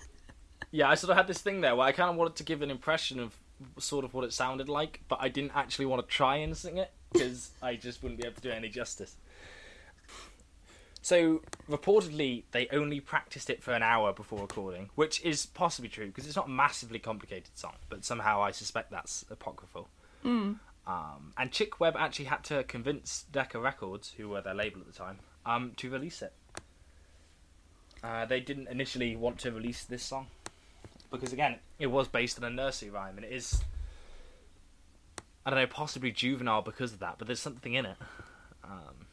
[0.73, 2.63] Yeah, I sort of had this thing there where I kind of wanted to give
[2.63, 3.37] an impression of
[3.79, 6.79] sort of what it sounded like, but I didn't actually want to try and sing
[6.79, 9.17] it because I just wouldn't be able to do it any justice.
[11.03, 16.07] So, reportedly, they only practiced it for an hour before recording, which is possibly true
[16.07, 19.89] because it's not a massively complicated song, but somehow I suspect that's apocryphal.
[20.87, 24.87] Um, and Chick Webb actually had to convince Decca Records, who were their label at
[24.87, 26.35] the time, um, to release it.
[28.05, 30.27] Uh, they didn't initially want to release this song
[31.11, 33.63] because, again, it was based on a nursery rhyme, and it is,
[35.45, 37.97] I don't know, possibly juvenile because of that, but there's something in it.
[38.65, 39.07] Um,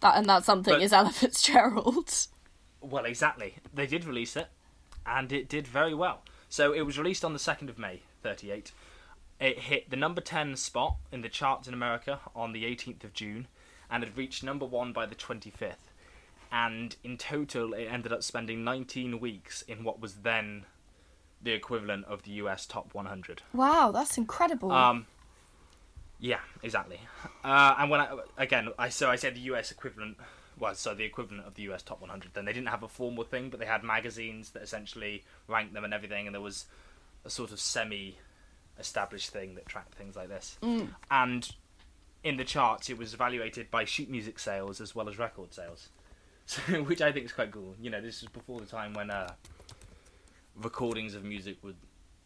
[0.00, 2.12] That and that something But- is Ella Fitzgerald.
[2.80, 3.56] Well, exactly.
[3.74, 4.48] They did release it,
[5.04, 6.22] and it did very well.
[6.48, 8.70] So it was released on the 2nd of May, 38.
[9.40, 13.12] It hit the number 10 spot in the charts in America on the 18th of
[13.12, 13.48] June,
[13.90, 15.90] and had reached number 1 by the 25th.
[16.52, 20.64] And in total, it ended up spending 19 weeks in what was then
[21.42, 23.42] the equivalent of the US Top 100.
[23.52, 24.72] Wow, that's incredible.
[24.72, 25.06] Um,
[26.18, 27.00] yeah, exactly.
[27.44, 30.16] Uh, and when I again, I so I said the US equivalent
[30.58, 32.34] was so the equivalent of the US top 100.
[32.34, 35.84] Then they didn't have a formal thing, but they had magazines that essentially ranked them
[35.84, 36.66] and everything, and there was
[37.24, 40.58] a sort of semi-established thing that tracked things like this.
[41.10, 41.48] And
[42.24, 45.88] in the charts, it was evaluated by sheet music sales as well as record sales,
[46.46, 47.74] so, which I think is quite cool.
[47.80, 49.32] You know, this was before the time when uh,
[50.60, 51.74] recordings of music were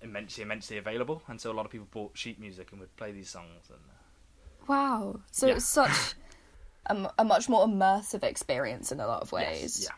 [0.02, 3.12] immensely, immensely available, and so a lot of people bought sheet music and would play
[3.12, 3.68] these songs.
[3.68, 5.20] And uh, wow.
[5.30, 5.54] So yeah.
[5.54, 6.14] it's such
[6.86, 9.88] a much more immersive experience in a lot of yes, ways.
[9.88, 9.94] yeah.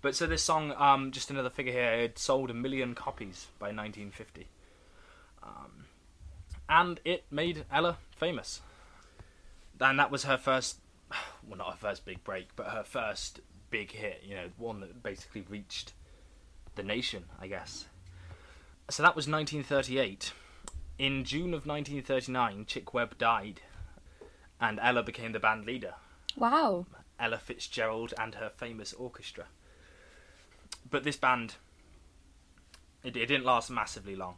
[0.00, 3.66] But so this song, um, just another figure here, it sold a million copies by
[3.66, 4.48] 1950,
[5.44, 5.84] um,
[6.68, 8.60] and it made Ella famous.
[9.80, 10.78] And that was her first,
[11.48, 14.22] well, not her first big break, but her first big hit.
[14.24, 15.92] You know, one that basically reached
[16.74, 17.86] the nation, I guess.
[18.90, 20.32] So that was 1938.
[20.98, 23.62] In June of 1939, Chick Webb died,
[24.60, 25.94] and Ella became the band leader.
[26.36, 26.86] Wow.
[27.18, 29.46] Ella Fitzgerald and her famous orchestra.
[30.88, 31.54] But this band,
[33.02, 34.36] it, it didn't last massively long,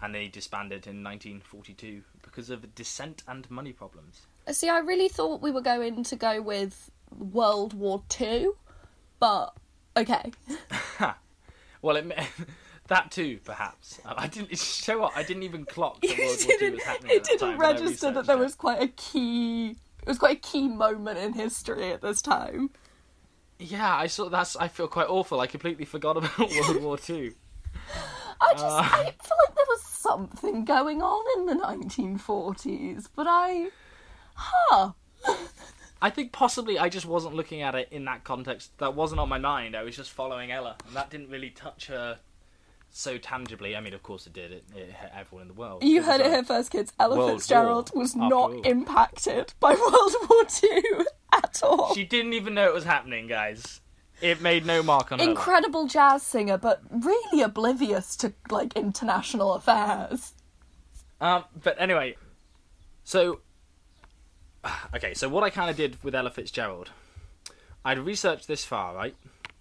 [0.00, 4.22] and they disbanded in 1942 because of dissent and money problems.
[4.46, 8.56] Uh, see, I really thought we were going to go with World War Two,
[9.18, 9.56] but
[9.96, 10.32] okay.
[11.82, 12.06] Well, it,
[12.88, 14.00] that too, perhaps.
[14.04, 15.12] I didn't show up.
[15.16, 17.16] I didn't even clock that it World War II didn't, was happening.
[17.16, 18.40] it didn't register that there it.
[18.40, 19.70] was quite a key.
[20.02, 22.70] It was quite a key moment in history at this time.
[23.58, 24.56] Yeah, I saw that's.
[24.56, 25.40] I feel quite awful.
[25.40, 27.34] I completely forgot about World War Two.
[28.40, 28.80] I just Uh.
[28.82, 33.68] I feel like there was something going on in the 1940s, but I,
[34.34, 34.92] huh?
[36.02, 38.76] I think possibly I just wasn't looking at it in that context.
[38.78, 39.76] That wasn't on my mind.
[39.76, 42.18] I was just following Ella, and that didn't really touch her
[42.90, 43.76] so tangibly.
[43.76, 44.50] I mean, of course it did.
[44.50, 45.84] It, it hit everyone in the world.
[45.84, 46.92] You heard it a- here first, kids.
[46.98, 48.62] Ella World Fitzgerald War, was not all.
[48.62, 51.94] impacted by World War Two at all.
[51.94, 53.80] She didn't even know it was happening, guys.
[54.22, 55.24] It made no mark on her.
[55.24, 55.30] life.
[55.30, 60.34] Incredible jazz singer, but really oblivious to like international affairs.
[61.22, 62.16] Um, but anyway,
[63.04, 63.40] so
[64.94, 66.90] okay, so what I kind of did with Ella Fitzgerald,
[67.84, 69.14] I'd researched this far, right?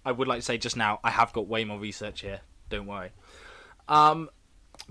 [0.06, 2.42] I would like to say just now, I have got way more research here.
[2.70, 3.12] Don't worry.
[3.88, 4.30] Um,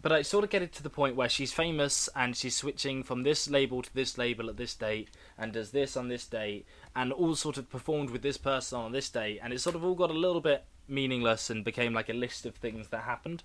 [0.01, 3.03] but I sort of get it to the point where she's famous and she's switching
[3.03, 6.67] from this label to this label at this date and does this on this date
[6.95, 9.85] and all sort of performed with this person on this date and it sort of
[9.85, 13.43] all got a little bit meaningless and became like a list of things that happened.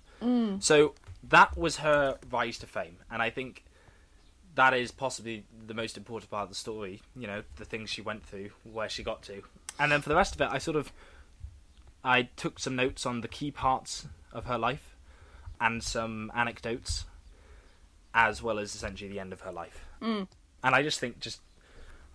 [0.60, 0.94] So
[1.28, 3.63] that was her rise to fame and I think
[4.54, 8.02] that is possibly the most important part of the story, you know, the things she
[8.02, 9.42] went through, where she got to.
[9.78, 10.92] And then for the rest of it I sort of
[12.04, 14.94] I took some notes on the key parts of her life
[15.60, 17.04] and some anecdotes,
[18.12, 19.86] as well as essentially the end of her life.
[20.02, 20.28] Mm.
[20.62, 21.40] And I just think, just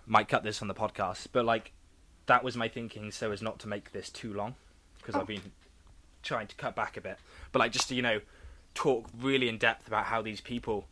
[0.05, 1.71] might cut this on the podcast, but like
[2.27, 4.55] that was my thinking, so as not to make this too long,
[4.99, 5.21] because Oh.
[5.21, 5.51] I've been
[6.21, 7.17] trying to cut back a bit.
[7.51, 8.21] But like just to you know
[8.75, 10.85] talk really in depth about how these people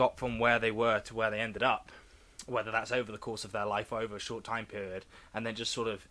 [0.00, 1.92] got from where they were to where they ended up,
[2.46, 5.44] whether that's over the course of their life or over a short time period, and
[5.44, 6.08] then just sort of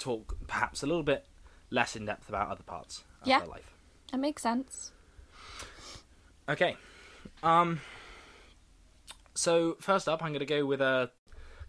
[0.00, 1.24] talk perhaps a little bit
[1.70, 3.38] less in depth about other parts of Yeah.
[3.38, 3.72] their life.
[4.10, 4.90] That makes sense.
[6.48, 6.76] Okay.
[7.44, 7.80] Um.
[9.34, 11.12] So first up, I'm going to go with a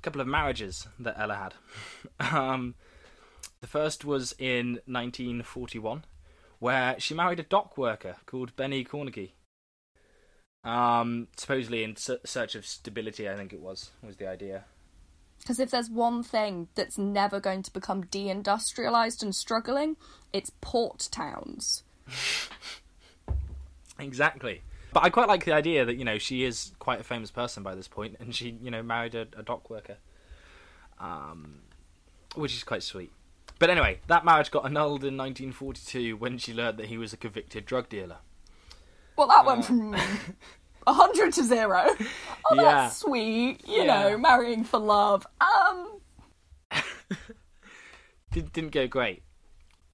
[0.01, 1.53] couple of marriages that Ella had.
[2.35, 2.73] um,
[3.61, 6.05] the first was in 1941,
[6.57, 9.29] where she married a dock worker called Benny Kornegay.
[10.63, 14.65] Um, supposedly in search of stability, I think it was was the idea.
[15.39, 19.97] Because if there's one thing that's never going to become deindustrialized and struggling,
[20.31, 21.83] it's port towns.
[24.01, 24.61] Exactly.
[24.93, 27.63] But I quite like the idea that you know she is quite a famous person
[27.63, 29.97] by this point, and she you know married a, a dock worker,
[30.99, 31.61] um,
[32.35, 33.11] which is quite sweet.
[33.57, 37.17] But anyway, that marriage got annulled in 1942 when she learned that he was a
[37.17, 38.17] convicted drug dealer.
[39.21, 39.91] Well, that went from
[40.85, 41.89] 100 to 0.
[42.49, 42.61] Oh, Yeah.
[42.63, 43.61] that's sweet.
[43.67, 44.01] You Yeah.
[44.09, 45.27] know, marrying for love.
[45.39, 45.99] Um,
[48.31, 49.21] Did, didn't go great.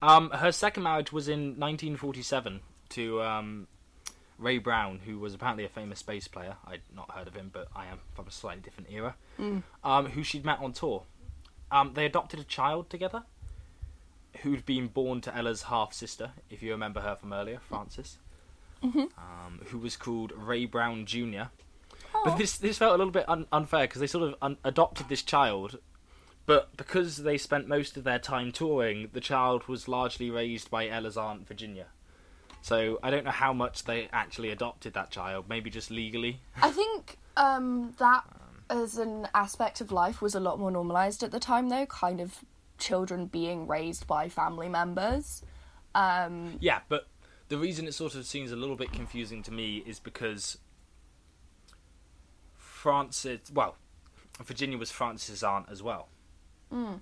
[0.01, 2.61] Um, her second marriage was in 1947
[2.91, 3.67] to um,
[4.37, 6.55] Ray Brown, who was apparently a famous bass player.
[6.65, 9.15] I'd not heard of him, but I am from a slightly different era.
[9.83, 11.03] Um, who she'd met on tour.
[11.69, 13.23] Um, they adopted a child together,
[14.43, 18.19] who'd been born to Ella's half sister, if you remember her from earlier, Frances.
[18.83, 21.43] Um, who was called Ray Brown Jr.
[22.23, 25.07] But this this felt a little bit un- unfair because they sort of un- adopted
[25.09, 25.77] this child,
[26.45, 30.87] but because they spent most of their time touring, the child was largely raised by
[30.87, 31.87] Ella's aunt Virginia.
[32.61, 35.45] So I don't know how much they actually adopted that child.
[35.47, 36.41] Maybe just legally.
[36.61, 38.23] I think um, that
[38.69, 41.85] as an aspect of life was a lot more normalized at the time, though.
[41.85, 42.39] Kind of
[42.77, 45.43] children being raised by family members.
[45.95, 47.07] Um, Yeah, but
[47.49, 50.57] the reason it sort of seems a little bit confusing to me is because
[52.55, 53.75] Frances, well,
[54.43, 56.10] Virginia was Frances's aunt as well.
[56.71, 57.01] Mm.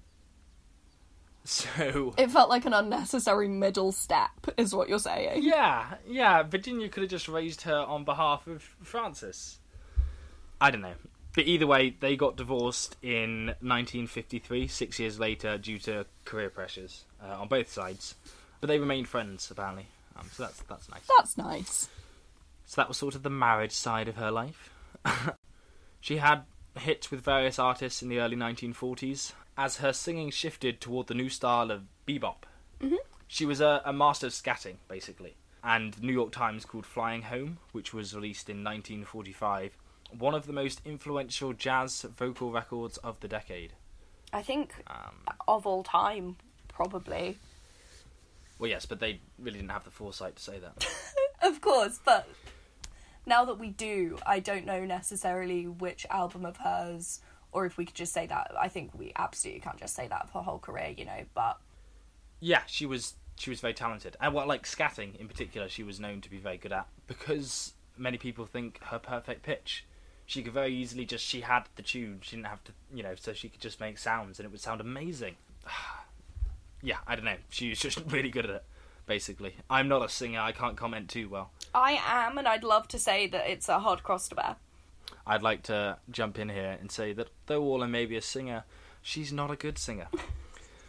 [1.47, 5.43] So it felt like an unnecessary middle step, is what you're saying.
[5.43, 9.59] yeah, yeah, Virginia could have just raised her on behalf of Frances.
[10.59, 10.95] I don't know.
[11.35, 17.03] But either way, they got divorced in 1953, six years later, due to career pressures
[17.21, 18.15] uh, on both sides.
[18.59, 19.87] But they remained friends, apparently.
[20.15, 21.03] Um, so that's that's nice.
[21.17, 21.89] That's nice.
[22.65, 24.69] So that was sort of the marriage side of her life.
[25.99, 26.43] she had
[26.77, 31.29] hits with various artists in the early 1940s as her singing shifted toward the new
[31.29, 32.43] style of bebop.
[32.81, 32.97] Mhm.
[33.27, 35.35] She was a, a master of scatting, basically.
[35.63, 39.77] And the New York Times called Flying Home, which was released in 1945,
[40.17, 43.73] one of the most influential jazz vocal records of the decade.
[44.33, 46.35] I think Um, of all time,
[46.67, 47.37] probably.
[48.57, 50.87] Well, yes, but they really didn't have the foresight to say that.
[51.41, 52.27] Of course, but
[53.25, 57.19] now that we do, I don't know necessarily which album of hers,
[57.51, 58.51] or if we could just say that.
[58.59, 61.25] I think we absolutely can't just say that of her whole career, you know.
[61.35, 61.59] But
[62.39, 65.99] Yeah, she was she was very talented, and well, like scatting in particular, she was
[65.99, 69.85] known to be very good at because many people think her perfect pitch.
[70.25, 73.13] She could very easily just she had the tune, she didn't have to, you know,
[73.13, 75.35] so she could just make sounds and it would sound amazing.
[76.85, 78.63] yeah, I don't know, She's just really good at it.
[79.07, 81.51] Basically, I'm not a singer, I can't comment too well.
[81.73, 84.55] I am, and I'd love to say that it's a hard cross to bear.
[85.27, 88.63] I'd like to jump in here and say that though Orla may be a singer,
[89.01, 90.07] she's not a good singer.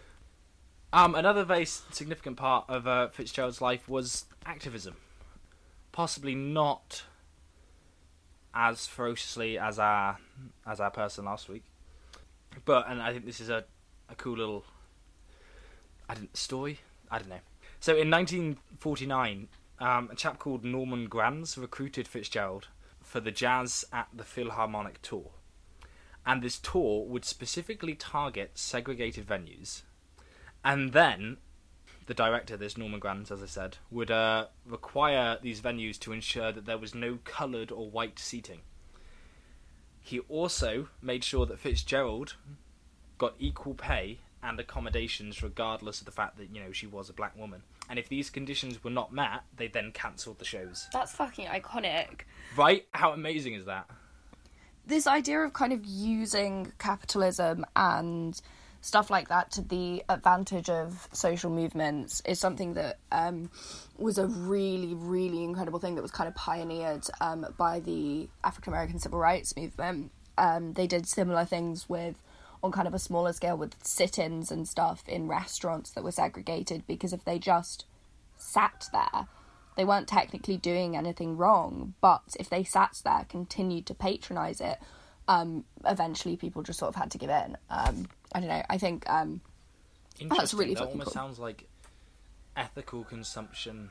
[0.92, 4.96] um, another very significant part of uh, Fitzgerald's life was activism.
[5.92, 7.04] Possibly not
[8.54, 10.18] as ferociously as our
[10.66, 11.64] as our person last week,
[12.64, 13.64] but and I think this is a
[14.08, 14.64] a cool little
[16.08, 16.80] I didn't story.
[17.10, 17.40] I don't know.
[17.80, 22.68] So in 1949, um, a chap called Norman Granz recruited Fitzgerald
[23.02, 25.30] for the Jazz at the Philharmonic tour.
[26.24, 29.82] And this tour would specifically target segregated venues.
[30.64, 31.36] And then
[32.06, 36.52] the director, this Norman Granz, as I said, would uh, require these venues to ensure
[36.52, 38.60] that there was no coloured or white seating.
[40.00, 42.34] He also made sure that Fitzgerald
[43.18, 47.12] got equal pay and accommodations regardless of the fact that, you know, she was a
[47.12, 47.62] black woman.
[47.90, 50.86] And if these conditions were not met, they then cancelled the shows.
[50.92, 52.20] That's fucking iconic.
[52.56, 52.86] Right?
[52.92, 53.88] How amazing is that?
[54.86, 58.40] This idea of kind of using capitalism and
[58.80, 63.50] stuff like that to the advantage of social movements is something that um,
[63.98, 68.72] was a really, really incredible thing that was kind of pioneered um, by the African
[68.72, 70.12] American civil rights movement.
[70.38, 72.14] Um, they did similar things with,
[72.66, 76.12] on kind of a smaller scale, with sit ins and stuff in restaurants that were
[76.12, 77.86] segregated because if they just
[78.36, 79.26] sat there,
[79.76, 84.78] they weren't technically doing anything wrong, but if they sat there, continued to patronize it,
[85.28, 87.56] um, eventually people just sort of had to give in.
[87.70, 88.62] Um, I don't know.
[88.68, 89.40] I think um,
[90.18, 90.58] Interesting.
[90.58, 91.12] really that almost cool.
[91.12, 91.68] sounds like
[92.56, 93.90] ethical consumption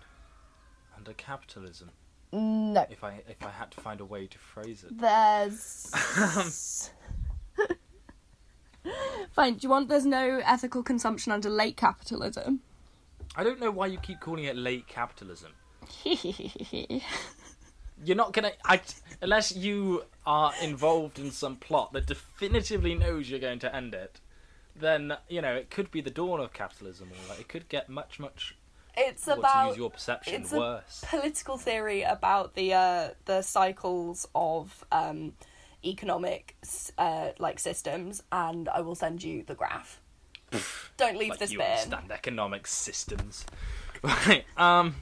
[0.97, 1.91] under capitalism.
[2.31, 2.85] no.
[2.89, 4.97] If I if I had to find a way to phrase it.
[4.97, 5.91] There's.
[9.35, 9.55] Fine.
[9.55, 12.61] Do you want there's no ethical consumption under late capitalism?
[13.35, 15.51] I don't know why you keep calling it late capitalism.
[18.03, 18.79] You're not gonna, I,
[19.21, 24.19] unless you are involved in some plot that definitively knows you're going to end it.
[24.75, 27.89] Then you know it could be the dawn of capitalism, or like, it could get
[27.89, 28.55] much, much.
[28.97, 31.03] it's Or to about use your perception, it's a worse.
[31.09, 35.33] political theory about the uh, the cycles of um,
[35.85, 36.55] economic
[36.97, 40.01] uh, like systems, and I will send you the graph.
[40.97, 41.67] Don't leave like this you bit.
[41.67, 43.45] understand economic systems.
[44.03, 44.45] Right.
[44.55, 44.97] Um,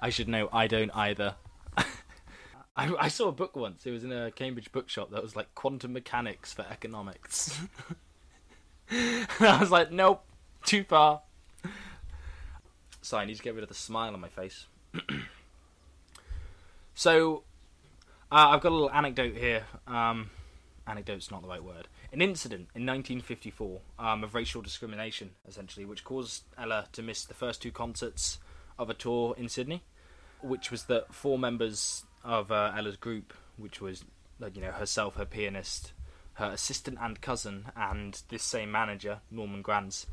[0.00, 0.48] I should know.
[0.52, 1.34] I don't either.
[1.76, 1.84] I,
[2.76, 3.84] I saw a book once.
[3.84, 7.58] It was in a Cambridge bookshop that was like quantum mechanics for economics.
[8.90, 10.22] I was like, nope,
[10.64, 11.22] too far.
[13.02, 14.66] So I need to get rid of the smile on my face.
[16.94, 17.42] so
[18.30, 19.64] uh, I've got a little anecdote here.
[19.86, 20.30] Um,
[20.86, 21.88] anecdote's not the right word.
[22.12, 27.34] An incident in 1954 um, of racial discrimination, essentially, which caused Ella to miss the
[27.34, 28.38] first two concerts
[28.78, 29.82] of a tour in Sydney,
[30.42, 34.04] which was that four members of uh, Ella's group, which was,
[34.54, 35.92] you know, herself, her pianist,
[36.34, 40.06] her assistant and cousin, and this same manager, Norman Granz,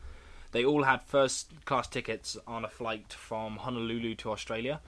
[0.51, 4.81] they all had first class tickets on a flight from Honolulu to Australia,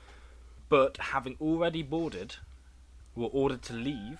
[0.69, 2.35] but having already boarded,
[3.15, 4.19] were ordered to leave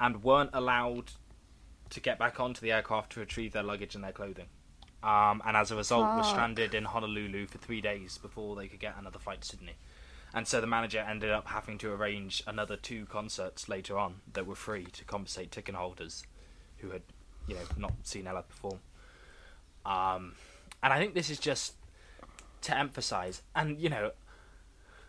[0.00, 1.12] and weren't allowed
[1.90, 4.46] to get back onto the aircraft to retrieve their luggage and their clothing.
[5.02, 8.80] Um, and as a result, were stranded in Honolulu for three days before they could
[8.80, 9.74] get another flight to Sydney.
[10.34, 14.46] And so the manager ended up having to arrange another two concerts later on that
[14.46, 16.24] were free to compensate ticket holders
[16.78, 17.02] who had,
[17.46, 18.80] you know, not seen Ella perform.
[19.84, 20.32] Um,
[20.82, 21.74] and I think this is just
[22.62, 24.10] to emphasize, and you know,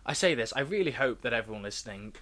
[0.05, 2.15] I say this, I really hope that everyone listening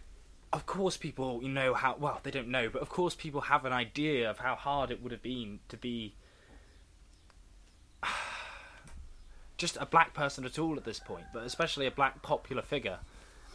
[0.56, 3.66] of course people you know how well they don't know but of course people have
[3.66, 6.16] an idea of how hard it would have been to be
[9.58, 13.00] just a black person at all at this point but especially a black popular figure.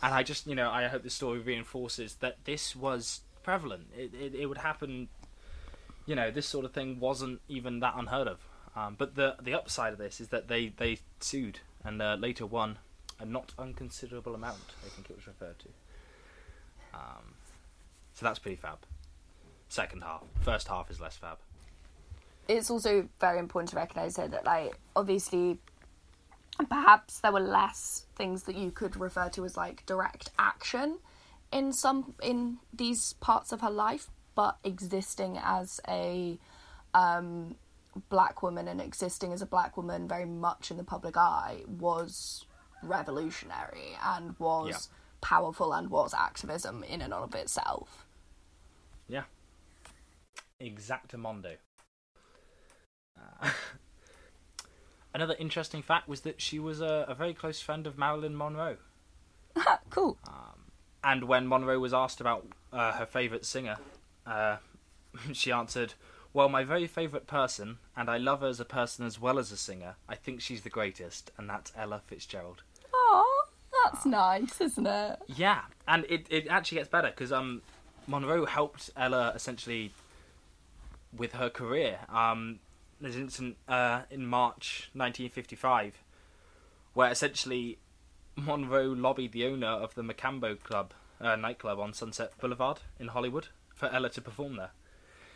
[0.03, 3.87] And i just you know i hope this story reinforces that this was prevalent.
[3.97, 5.09] It, it, it would happen
[6.05, 8.41] you know this sort of thing wasn't even that unheard of.
[8.77, 12.45] Um, but the the upside of this is that they they sued and uh, later
[12.45, 12.79] won
[13.19, 15.69] a not unconsiderable amount i think it was referred to
[16.95, 17.35] um,
[18.15, 18.79] so that's pretty fab.
[19.69, 20.23] Second half.
[20.41, 21.39] First half is less fab.
[22.49, 25.59] it's also very important to recognize here that like obviously
[26.69, 30.99] perhaps there were less things that you could refer to as like direct action
[31.53, 36.39] in some in these parts of her life but existing as a
[36.93, 37.55] um
[38.09, 42.45] black woman and existing as a black woman very much in the public eye was
[42.83, 44.89] revolutionary and was.
[45.21, 48.07] Powerful and was activism in and of itself
[49.09, 49.25] Yeah.
[50.61, 51.57] Exactamundo.
[53.19, 53.51] Uh,
[55.15, 58.77] another interesting fact was that she was a, a very close friend of Marilyn Monroe.
[59.91, 60.19] cool
[61.03, 63.77] And when Monroe was asked about uh, her favourite singer,
[64.27, 64.57] uh,
[65.33, 65.95] she answered,
[66.33, 69.51] Well, my very favourite person, and I love her as a person as well as
[69.51, 72.63] a singer, I think she's the greatest, and that's Ella Fitzgerald.
[73.93, 77.63] That's nice isn't it Yeah, and it, it actually gets better because um,
[78.07, 79.93] Monroe helped Ella essentially
[81.17, 81.99] with her career.
[82.09, 82.61] Um,
[83.01, 86.03] there's an incident uh, in March 1955
[86.95, 87.79] where essentially
[88.37, 93.49] Monroe lobbied the owner of the Mocambo Club uh, nightclub on Sunset Boulevard in Hollywood
[93.75, 94.71] for Ella to perform there.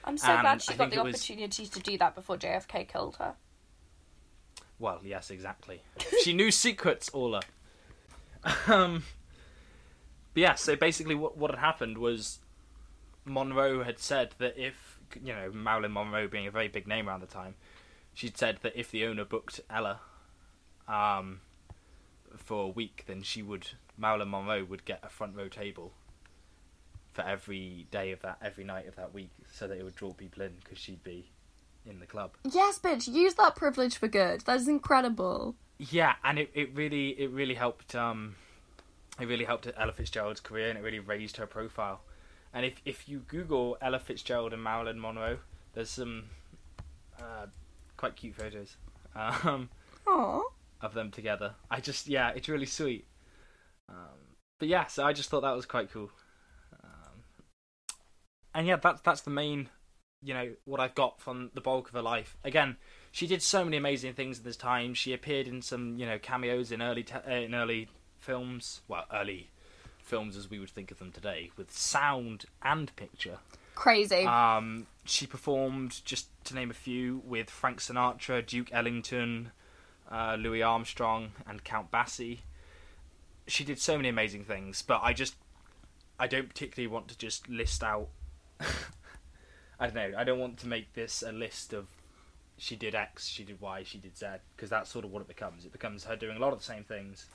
[0.05, 2.37] I'm so And glad she I got the it was- opportunity to do that before
[2.37, 3.35] JFK killed her.
[4.79, 5.83] Well, yes, exactly.
[6.23, 7.41] she knew secrets, Orla.
[8.67, 9.03] Um,
[10.35, 12.41] but yeah, so basically, what what had happened was
[13.25, 17.21] Monroe had said that if you know Marilyn Monroe being a very big name around
[17.21, 17.55] the time,
[18.15, 20.01] she'd said that if the owner booked Ella,
[20.89, 21.41] um,
[22.37, 25.93] for a week, then she would Marilyn Monroe would get a front row table
[27.13, 30.13] for every day of that every night of that week, so that it would draw
[30.13, 31.31] people in because she'd be
[31.87, 32.33] in the club.
[32.51, 34.41] Yes, bitch, use that privilege for good.
[34.43, 35.55] That is incredible.
[35.79, 38.37] Yeah, and it, it really it really helped um
[39.21, 42.03] it really helped Ella Fitzgerald's career and it really raised her profile.
[42.53, 45.39] And if if you Google Ella Fitzgerald and Marilyn Monroe,
[45.75, 46.25] there's some
[47.21, 47.47] uh,
[47.97, 48.77] quite cute photos
[49.15, 49.71] um,
[50.07, 50.43] Aww.
[50.81, 51.55] of them together.
[51.71, 53.07] I just yeah, it's really sweet.
[53.89, 56.11] Um, but yeah, so I just thought that was quite cool.
[56.83, 57.23] Um,
[58.55, 59.69] and yeah, that's that's the main,
[60.23, 62.37] you know, what I've got from the bulk of her life.
[62.45, 62.77] Again,
[63.15, 64.93] she did so many amazing things at this time.
[64.93, 67.89] She appeared in some, you know, cameos in early te- uh, in early
[68.19, 68.81] films.
[68.89, 69.51] Well, early
[70.03, 73.39] films as we would think of them today, with sound and picture.
[73.77, 74.25] Crazy.
[74.25, 79.53] Um, she performed, just to name a few, with Frank Sinatra, Duke Ellington,
[80.11, 82.41] uh, Louis Armstrong, and Count Basie.
[83.47, 85.37] She did so many amazing things, but I just,
[86.19, 88.09] I don't particularly want to just list out.
[89.79, 90.19] I don't know.
[90.19, 91.87] I don't want to make this a list of
[92.57, 94.27] she did X, she did Y, she did Z,
[94.57, 95.65] because that's sort of what it becomes.
[95.65, 97.27] It becomes her doing a lot of the same things.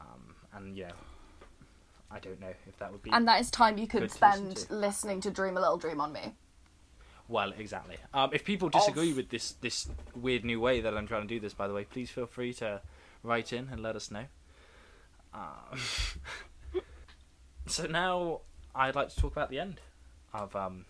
[0.00, 0.90] Um, and yeah,
[2.10, 3.10] I don't know if that would be.
[3.10, 4.74] and that is time you could Good to spend to.
[4.74, 6.34] listening to Dream a Little Dream on Me.
[7.28, 7.96] Well, exactly.
[8.12, 11.40] Um, if people disagree with this this weird new way that I'm trying to do
[11.40, 12.80] this, by the way, please feel free to
[13.22, 14.24] write in and let us know.
[15.32, 15.78] Um,
[17.66, 18.40] so now
[18.74, 19.80] I'd like to talk about the end
[20.34, 20.84] of um,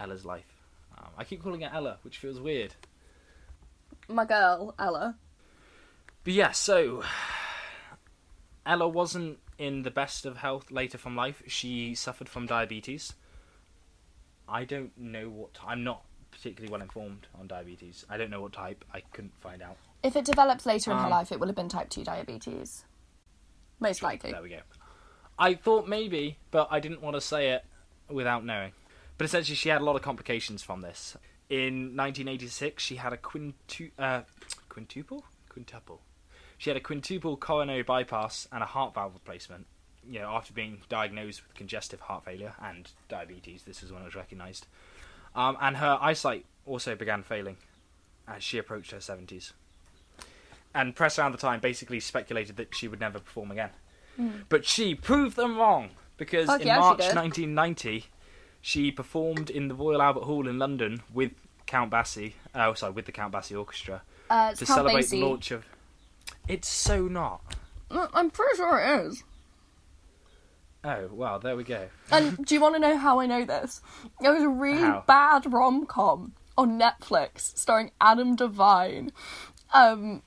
[0.00, 0.53] Ella's life.
[0.96, 2.74] Um, I keep calling her Ella, which feels weird.
[4.08, 5.16] My girl, Ella.
[6.24, 7.02] But yeah, so
[8.66, 11.42] Ella wasn't in the best of health later from life.
[11.46, 13.14] She suffered from diabetes.
[14.48, 15.50] I don't know what.
[15.66, 18.04] I'm not particularly well informed on diabetes.
[18.10, 18.84] I don't know what type.
[18.92, 19.76] I couldn't find out.
[20.02, 22.84] If it developed later in her Um, life, it would have been type 2 diabetes.
[23.80, 24.32] Most likely.
[24.32, 24.60] There we go.
[25.38, 27.64] I thought maybe, but I didn't want to say it
[28.08, 28.72] without knowing.
[29.16, 31.16] But essentially, she had a lot of complications from this.
[31.48, 34.22] In 1986, she had a quintu- uh,
[34.68, 36.00] quintuple, quintuple.
[36.58, 39.66] She had a quintuple coronary bypass and a heart valve replacement.
[40.08, 44.06] You know, after being diagnosed with congestive heart failure and diabetes, this is when it
[44.06, 44.66] was recognised.
[45.34, 47.56] Um, and her eyesight also began failing
[48.26, 49.52] as she approached her 70s.
[50.74, 53.70] And press around the time basically speculated that she would never perform again.
[54.48, 58.06] But she proved them wrong because Fuck in yeah, March 1990,
[58.66, 61.32] she performed in the Royal Albert Hall in London with
[61.66, 62.32] Count Basie.
[62.54, 64.00] Oh, sorry, with the Count Basie Orchestra
[64.30, 65.10] Uh, to Count celebrate Basie.
[65.10, 65.66] the launch of.
[66.48, 67.42] It's so not.
[67.90, 69.22] I'm pretty sure it is.
[70.82, 71.88] Oh well, there we go.
[72.10, 73.82] And do you want to know how I know this?
[74.22, 75.04] There was a really How?
[75.06, 79.12] bad rom com on Netflix starring Adam Devine,
[79.74, 80.22] um,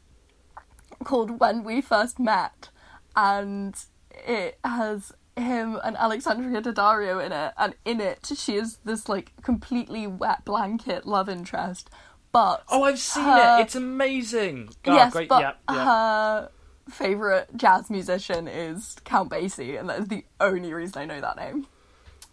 [1.04, 2.70] called When We First Met,
[3.16, 3.76] and
[4.12, 9.32] it has him and Alexandria Daddario in it, and in it she is this like
[9.42, 11.90] completely wet blanket love interest,
[12.32, 13.64] but Oh, I've seen her- it.
[13.64, 14.70] It's amazing.
[14.84, 15.30] God, yes, great.
[15.30, 15.86] but yeah, yeah.
[15.86, 16.50] her
[16.90, 21.36] favorite jazz musician is Count Basie, and that is the only reason I know that
[21.38, 21.68] name.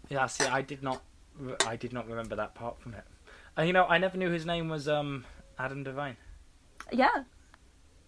[0.09, 1.01] Yeah, see, I did not,
[1.67, 3.03] I did not remember that part from it.
[3.57, 5.25] And you know, I never knew his name was um
[5.59, 6.17] Adam Devine.
[6.91, 7.23] Yeah,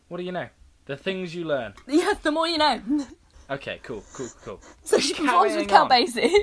[0.08, 0.48] What do you know?
[0.86, 1.74] The things you learn.
[1.88, 2.14] yeah.
[2.22, 2.82] The more you know.
[3.50, 4.62] Okay, cool, cool, cool.
[4.84, 5.98] So she performs with Count on.
[6.02, 6.34] Basie.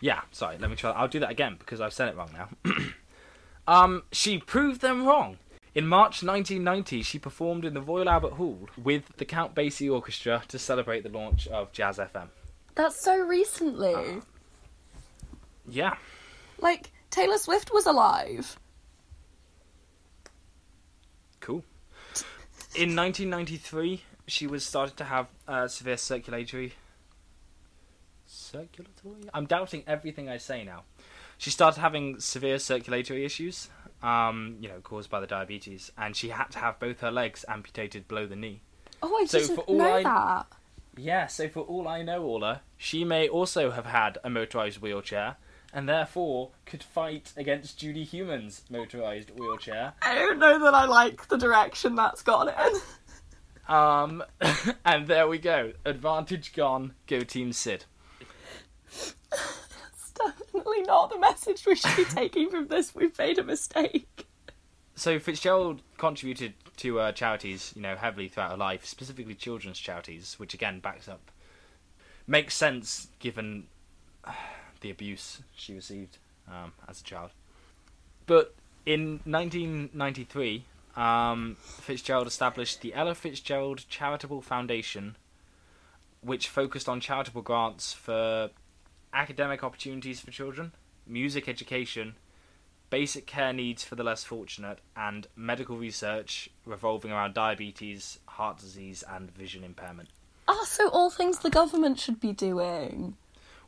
[0.00, 0.58] Yeah, sorry.
[0.58, 0.90] Let me try.
[0.92, 2.72] I'll do that again because I've said it wrong now.
[3.66, 5.38] um, she proved them wrong.
[5.74, 10.42] In March 1990, she performed in the Royal Albert Hall with the Count Basie Orchestra
[10.48, 12.28] to celebrate the launch of Jazz FM.
[12.76, 13.94] That's so recently.
[13.94, 14.20] Uh.
[15.66, 15.96] Yeah,
[16.60, 18.58] Like Taylor Swift was alive.
[21.40, 21.64] cool.
[22.74, 26.72] In 1993, she was started to have uh, severe circulatory.
[28.26, 29.28] Circulatory?
[29.32, 30.82] I'm doubting everything I say now.
[31.38, 33.68] She started having severe circulatory issues,
[34.02, 37.44] um, you know, caused by the diabetes, and she had to have both her legs
[37.48, 38.62] amputated below the knee.
[39.02, 40.46] Oh, I So didn't for all know I- that.
[40.96, 45.36] Yeah, so for all I know, Orla, she may also have had a motorized wheelchair,
[45.72, 49.94] and therefore could fight against Judy Heumann's motorized wheelchair.
[50.02, 52.54] I don't know that I like the direction that's gone in.
[53.68, 54.22] Um,
[54.84, 55.72] and there we go.
[55.84, 56.94] Advantage gone.
[57.06, 57.84] Go Team Sid.
[58.90, 59.14] It's
[60.14, 62.94] definitely not the message we should be taking from this.
[62.94, 64.26] We've made a mistake.
[64.96, 70.34] So Fitzgerald contributed to uh, charities, you know, heavily throughout her life, specifically children's charities,
[70.38, 71.30] which again backs up,
[72.26, 73.64] makes sense given
[74.80, 77.30] the abuse she received um, as a child.
[78.26, 78.54] But
[78.86, 80.64] in 1993,
[80.96, 85.16] um, Fitzgerald established the Ella Fitzgerald Charitable Foundation,
[86.20, 88.50] which focused on charitable grants for
[89.12, 90.72] academic opportunities for children,
[91.06, 92.14] music education,
[92.90, 99.02] basic care needs for the less fortunate, and medical research revolving around diabetes, heart disease,
[99.08, 100.08] and vision impairment.
[100.46, 103.16] Ah, so all things the government should be doing.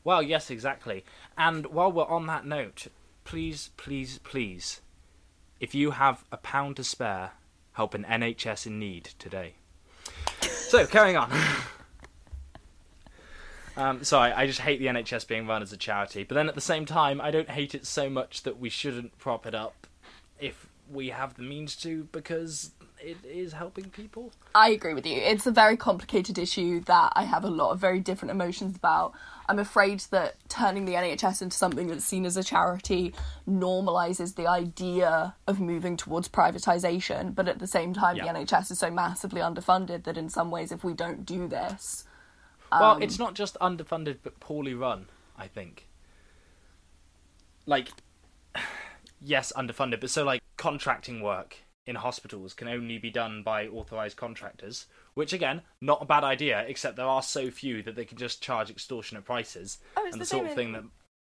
[0.05, 1.05] Well, yes, exactly.
[1.37, 2.87] And while we're on that note,
[3.25, 4.81] please, please, please,
[5.61, 7.33] if you have a pound to spare,
[7.73, 9.55] help an NHS in need today.
[10.41, 11.31] So, carrying on.
[13.77, 16.55] Um, sorry, I just hate the NHS being run as a charity, but then at
[16.55, 19.87] the same time, I don't hate it so much that we shouldn't prop it up
[20.41, 22.71] if we have the means to, because
[23.07, 24.33] it is helping people.
[24.55, 25.17] I agree with you.
[25.17, 29.13] It's a very complicated issue that I have a lot of very different emotions about.
[29.49, 33.15] I'm afraid that turning the NHS into something that's seen as a charity
[33.49, 38.25] normalizes the idea of moving towards privatization, but at the same time, Yeah.
[38.25, 42.05] the NHS is so massively underfunded that in some ways, if we don't do this,
[42.73, 45.07] Well, Um, it's not just underfunded, but poorly run.
[45.39, 45.87] I think.
[47.67, 47.91] Like,
[49.21, 54.17] yes, underfunded, but so like contracting work in hospitals can only be done by authorized
[54.17, 56.65] contractors, which again, not a bad idea.
[56.67, 60.21] Except there are so few that they can just charge extortionate prices, Oh, it's and
[60.21, 60.85] the the sort same of thing that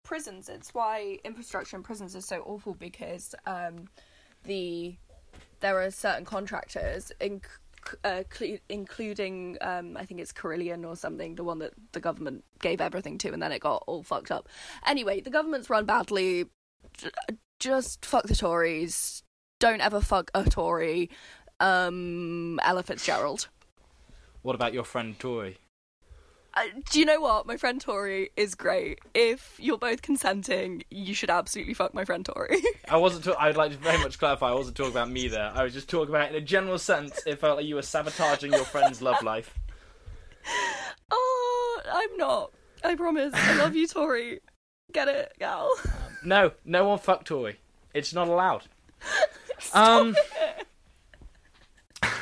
[0.03, 0.49] prisons.
[0.49, 3.89] It's why infrastructure in prisons is so awful because um,
[4.45, 4.95] the
[5.59, 7.11] there are certain contractors,
[8.03, 12.45] uh, cl- including um, I think it's Carillion or something, the one that the government
[12.59, 14.47] gave everything to, and then it got all fucked up.
[14.85, 16.45] Anyway, the government's run badly.
[17.59, 19.23] Just fuck the Tories.
[19.59, 21.09] Don't ever fuck a Tory.
[21.59, 23.47] Um, Ella Fitzgerald.
[24.43, 25.57] What about your friend Tori?
[26.53, 27.45] Uh, do you know what?
[27.45, 28.99] My friend Tori is great.
[29.13, 32.61] If you're both consenting, you should absolutely fuck my friend Tori.
[32.89, 33.25] I wasn't.
[33.25, 34.49] Ta- I'd like to very much clarify.
[34.49, 35.51] I wasn't talking about me there.
[35.53, 38.53] I was just talking about, in a general sense, it felt like you were sabotaging
[38.53, 39.53] your friend's love life.
[41.11, 42.51] oh, I'm not.
[42.83, 43.33] I promise.
[43.35, 44.39] I love you, Tori.
[44.93, 45.69] Get it, gal.
[46.23, 47.59] No, no one fuck Tory.
[47.93, 48.63] It's not allowed.
[49.73, 50.15] um,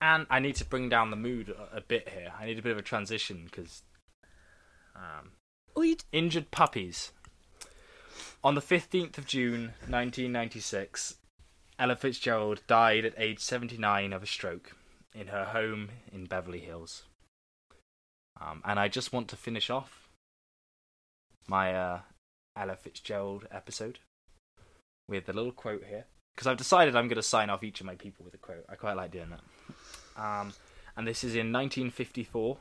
[0.00, 2.32] and I need to bring down the mood a, a bit here.
[2.38, 3.82] I need a bit of a transition because
[4.96, 5.32] um,
[5.76, 7.12] you injured puppies.
[8.42, 11.16] On the 15th of June 1996,
[11.78, 14.76] Ella Fitzgerald died at age 79 of a stroke
[15.14, 17.04] in her home in Beverly Hills.
[18.40, 20.08] Um, and I just want to finish off
[21.48, 22.00] my uh,
[22.56, 23.98] Ella Fitzgerald episode
[25.08, 26.04] with a little quote here.
[26.34, 28.64] Because I've decided I'm going to sign off each of my people with a quote.
[28.68, 30.20] I quite like doing that.
[30.22, 30.52] Um,
[30.96, 32.56] and this is in 1954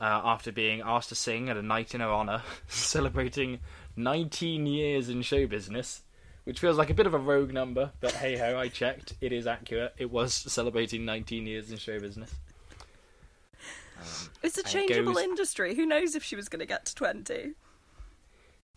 [0.00, 3.58] uh, after being asked to sing at a night in her honour, celebrating
[3.96, 6.02] 19 years in show business,
[6.44, 9.14] which feels like a bit of a rogue number, but hey ho, I checked.
[9.20, 9.94] It is accurate.
[9.98, 12.32] It was celebrating 19 years in show business.
[13.98, 15.74] Um, it's a and it changeable goes- industry.
[15.74, 17.54] Who knows if she was going to get to 20?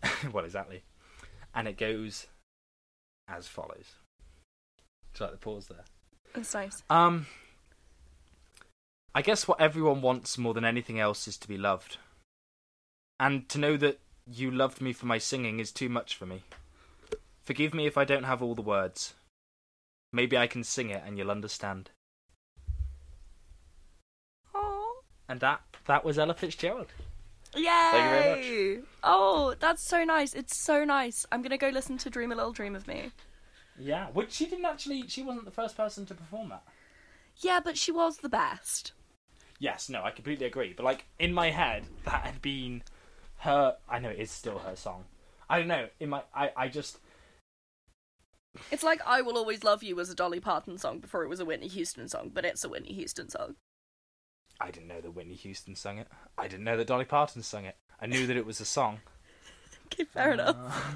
[0.32, 0.82] well, exactly.
[1.54, 2.26] And it goes
[3.28, 3.96] as follows.
[5.12, 5.84] Just like the pause there.
[6.34, 6.82] That's nice.
[6.88, 7.26] Um,
[9.14, 11.98] I guess what everyone wants more than anything else is to be loved.
[13.20, 16.42] And to know that you loved me for my singing is too much for me.
[17.44, 19.14] Forgive me if I don't have all the words.
[20.12, 21.90] Maybe I can sing it and you'll understand.
[24.54, 25.02] Oh.
[25.28, 26.92] And that that was Ella Fitzgerald.
[27.54, 27.62] Yay!
[27.62, 30.34] you very Oh, that's so nice.
[30.34, 31.26] It's so nice.
[31.30, 33.10] I'm going to go listen to Dream a Little Dream of Me.
[33.78, 35.06] Yeah, which she didn't actually.
[35.08, 36.64] She wasn't the first person to perform that.
[37.36, 38.92] Yeah, but she was the best.
[39.58, 40.72] Yes, no, I completely agree.
[40.76, 42.82] But like in my head, that had been
[43.38, 43.76] her.
[43.88, 45.04] I know it is still her song.
[45.48, 45.88] I don't know.
[46.00, 46.98] In my, I, I just
[48.70, 51.40] It's like I Will Always Love You was a Dolly Parton song before it was
[51.40, 53.56] a Whitney Houston song, but it's a Whitney Houston song.
[54.62, 56.06] I didn't know that Whitney Houston sung it.
[56.38, 57.76] I didn't know that Dolly Parton sung it.
[58.00, 59.00] I knew that it was a song.
[59.92, 60.56] Okay, fair enough.
[60.58, 60.92] Uh,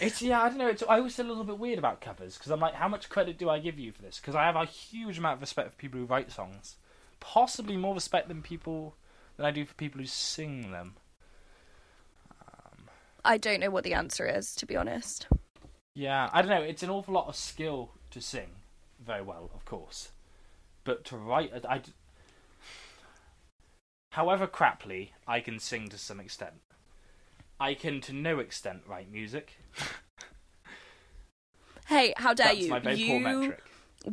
[0.00, 0.68] It's yeah, I don't know.
[0.68, 3.10] It's, I always feel a little bit weird about covers because I'm like, how much
[3.10, 4.18] credit do I give you for this?
[4.18, 6.76] Because I have a huge amount of respect for people who write songs,
[7.18, 8.94] possibly more respect than people
[9.36, 10.94] than I do for people who sing them.
[13.24, 15.26] I don't know what the answer is, to be honest.
[15.94, 16.62] Yeah, I don't know.
[16.62, 18.48] It's an awful lot of skill to sing
[18.98, 20.12] very well, of course,
[20.90, 21.78] but to write, I.
[21.78, 21.92] d-
[24.10, 26.62] However craply I can sing to some extent,
[27.60, 29.52] I can to no extent write music.
[31.86, 32.70] Hey, how dare That's you?
[32.70, 33.62] my very you poor metric.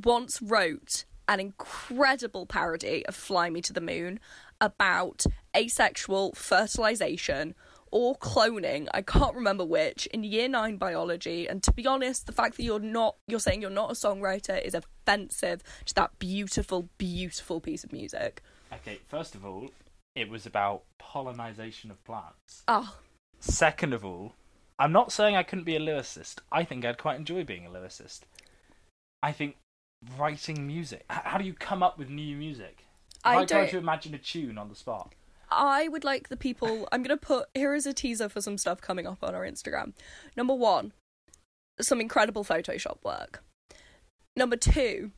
[0.03, 4.19] once wrote an incredible parody of Fly Me to the Moon
[4.61, 5.25] about
[5.55, 7.55] asexual fertilization
[7.91, 8.87] or cloning.
[8.93, 12.63] I can't remember which in year 9 biology and to be honest, the fact that
[12.63, 17.83] you're not you're saying you're not a songwriter is offensive to that beautiful beautiful piece
[17.83, 18.41] of music.
[18.73, 19.69] Okay, first of all,
[20.15, 22.63] it was about pollinization of plants.
[22.67, 22.97] Oh,
[23.39, 24.33] Second of all,
[24.79, 26.39] I'm not saying I couldn't be a lyricist.
[26.51, 28.21] I think I'd quite enjoy being a lyricist.
[29.23, 29.57] I think
[30.17, 31.03] writing music.
[31.09, 32.83] How do you come up with new music?
[33.19, 35.13] If I I, try don't- to imagine a tune on the spot.
[35.49, 36.87] I would like the people.
[36.91, 37.47] I'm going to put.
[37.53, 39.93] Here is a teaser for some stuff coming up on our Instagram.
[40.35, 40.93] Number one,
[41.79, 43.43] some incredible Photoshop work.
[44.35, 45.11] Number two,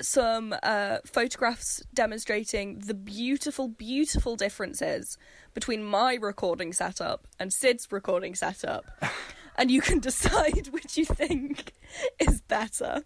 [0.00, 5.16] some uh, photographs demonstrating the beautiful, beautiful differences
[5.54, 8.86] between my recording setup and Sid's recording setup.
[9.58, 11.72] and you can decide which you think
[12.18, 13.02] is better.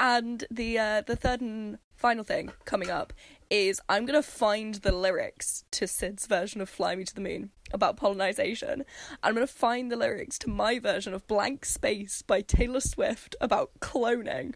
[0.00, 3.12] And the uh, the third and final thing coming up
[3.52, 7.50] is I'm gonna find the lyrics to Sid's version of "Fly Me to the Moon"
[7.70, 8.84] about pollination.
[9.22, 13.70] I'm gonna find the lyrics to my version of "Blank Space" by Taylor Swift about
[13.80, 14.54] cloning.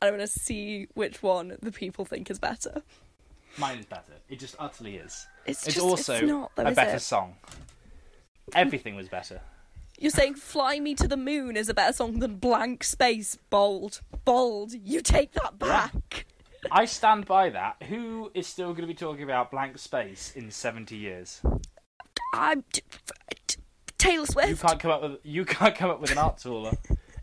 [0.00, 2.82] And I'm gonna see which one the people think is better.
[3.56, 4.12] Mine is better.
[4.28, 5.26] It just utterly is.
[5.46, 7.00] It's, It's just also it's not, though, a better it?
[7.00, 7.36] song.
[8.54, 9.40] Everything was better.
[9.98, 14.02] You're saying "Fly Me to the Moon" is a better song than "Blank Space." Bold,
[14.26, 14.74] bold.
[14.74, 16.26] You take that back.
[16.70, 17.82] I stand by that.
[17.84, 21.40] Who is still going to be talking about blank space in 70 years?
[22.34, 22.82] I'm t-
[23.46, 23.58] t-
[23.98, 24.48] Taylor Swift.
[24.48, 26.50] You can't come up with you can't come up with an answer.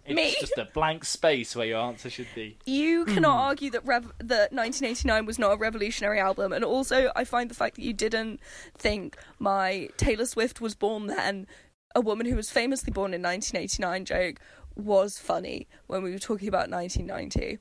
[0.08, 0.36] It's Me?
[0.40, 2.60] just a blank space where your answer should be.
[2.68, 7.24] You cannot argue that Rev- that 1989 was not a revolutionary album, and also I
[7.24, 8.40] find the fact that you didn't
[8.78, 11.48] think my Taylor Swift was born then,
[11.96, 14.40] a woman who was famously born in 1989 joke
[14.76, 17.58] was funny when we were talking about 1990.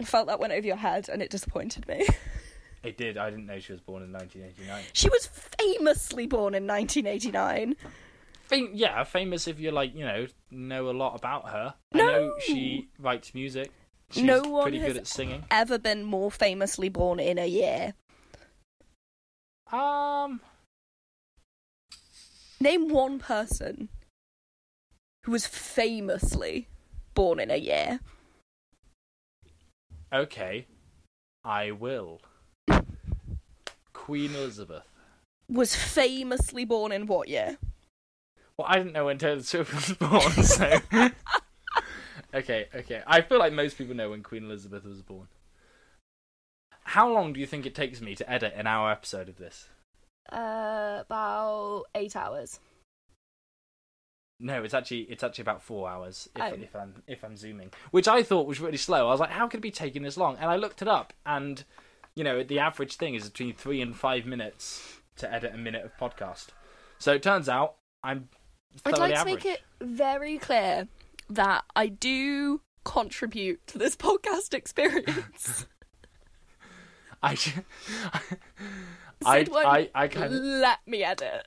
[0.00, 2.06] I felt that went over your head, and it disappointed me.
[2.82, 3.16] It did.
[3.16, 4.84] I didn't know she was born in 1989.
[4.92, 5.26] she was
[5.58, 7.76] famously born in 1989.
[8.42, 11.72] Fam- yeah, famous if you like, you know, know a lot about her.
[11.94, 12.04] No.
[12.06, 13.72] I know she writes music.
[14.10, 15.44] She's No one pretty has- good at singing.
[15.50, 17.94] Ever been more famously born in a year?
[19.72, 20.42] Um,
[22.60, 23.88] Name one person
[25.24, 26.68] who was famously
[27.14, 28.00] born in a year.
[30.14, 30.66] Okay,
[31.44, 32.20] I will.
[33.92, 34.84] Queen Elizabeth.
[35.48, 37.58] Was famously born in what year?
[38.56, 40.80] Well, I didn't know when Taylor Swift was born, so.
[42.34, 43.02] okay, okay.
[43.06, 45.28] I feel like most people know when Queen Elizabeth was born.
[46.84, 49.68] How long do you think it takes me to edit an hour episode of this?
[50.30, 52.60] Uh, about eight hours.
[54.44, 56.54] No, it's actually it's actually about four hours if, Oh.
[56.54, 59.06] if I'm if I'm zooming, which I thought was really slow.
[59.08, 60.36] I was like, how could it be taking this long?
[60.36, 61.64] And I looked it up, and
[62.14, 65.82] you know the average thing is between three and five minutes to edit a minute
[65.82, 66.48] of podcast.
[66.98, 68.28] So it turns out I'm
[68.84, 69.34] I'd like to average.
[69.36, 70.88] make it very clear
[71.30, 75.64] that I do contribute to this podcast experience.
[77.24, 77.38] I
[79.24, 81.46] I won't I, I kind of let me edit.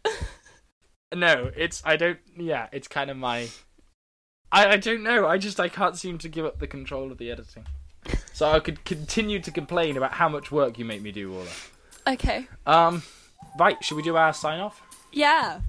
[1.14, 1.52] No.
[1.56, 2.20] It's I don't.
[2.36, 3.50] Yeah, it's kind of my.
[4.52, 5.28] I I don't know.
[5.28, 7.66] I just I can't seem to give up the control of the editing.
[8.34, 11.50] So I could continue to complain about how much work you make me do, Orla.
[12.08, 12.48] Okay.
[12.66, 13.04] Um,
[13.60, 14.82] right, should we do our sign off?
[15.12, 15.62] Yeah.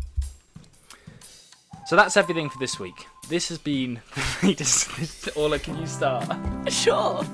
[1.87, 3.07] So that's everything for this week.
[3.29, 5.29] This has been the latest.
[5.37, 6.27] Orla, can you start?
[6.71, 7.25] Sure.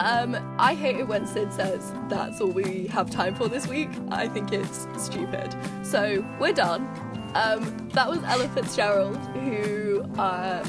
[0.00, 3.90] Um, I hate it when Sid says that's all we have time for this week.
[4.10, 5.54] I think it's stupid.
[5.82, 6.88] So we're done.
[7.34, 10.66] Um, that was Ella Fitzgerald, who uh,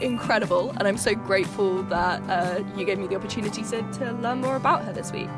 [0.00, 4.40] incredible, and I'm so grateful that uh, you gave me the opportunity, Sid, to learn
[4.40, 5.28] more about her this week.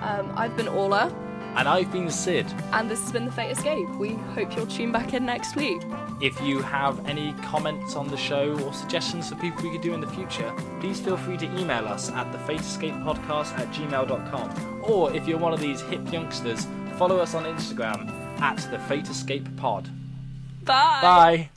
[0.00, 1.12] Um, I've been Orla,
[1.56, 2.46] And I've been Sid.
[2.72, 3.88] and this has been the Fate Escape.
[3.90, 5.82] We hope you'll tune back in next week.
[6.20, 9.94] If you have any comments on the show or suggestions for people we could do
[9.94, 14.80] in the future, please feel free to email us at thefateescapepodcast at gmail.com.
[14.82, 18.08] Or if you're one of these hip youngsters, follow us on Instagram
[18.40, 19.88] at the Fate Escape Pod.
[20.64, 20.98] Bye.
[21.02, 21.50] Bye.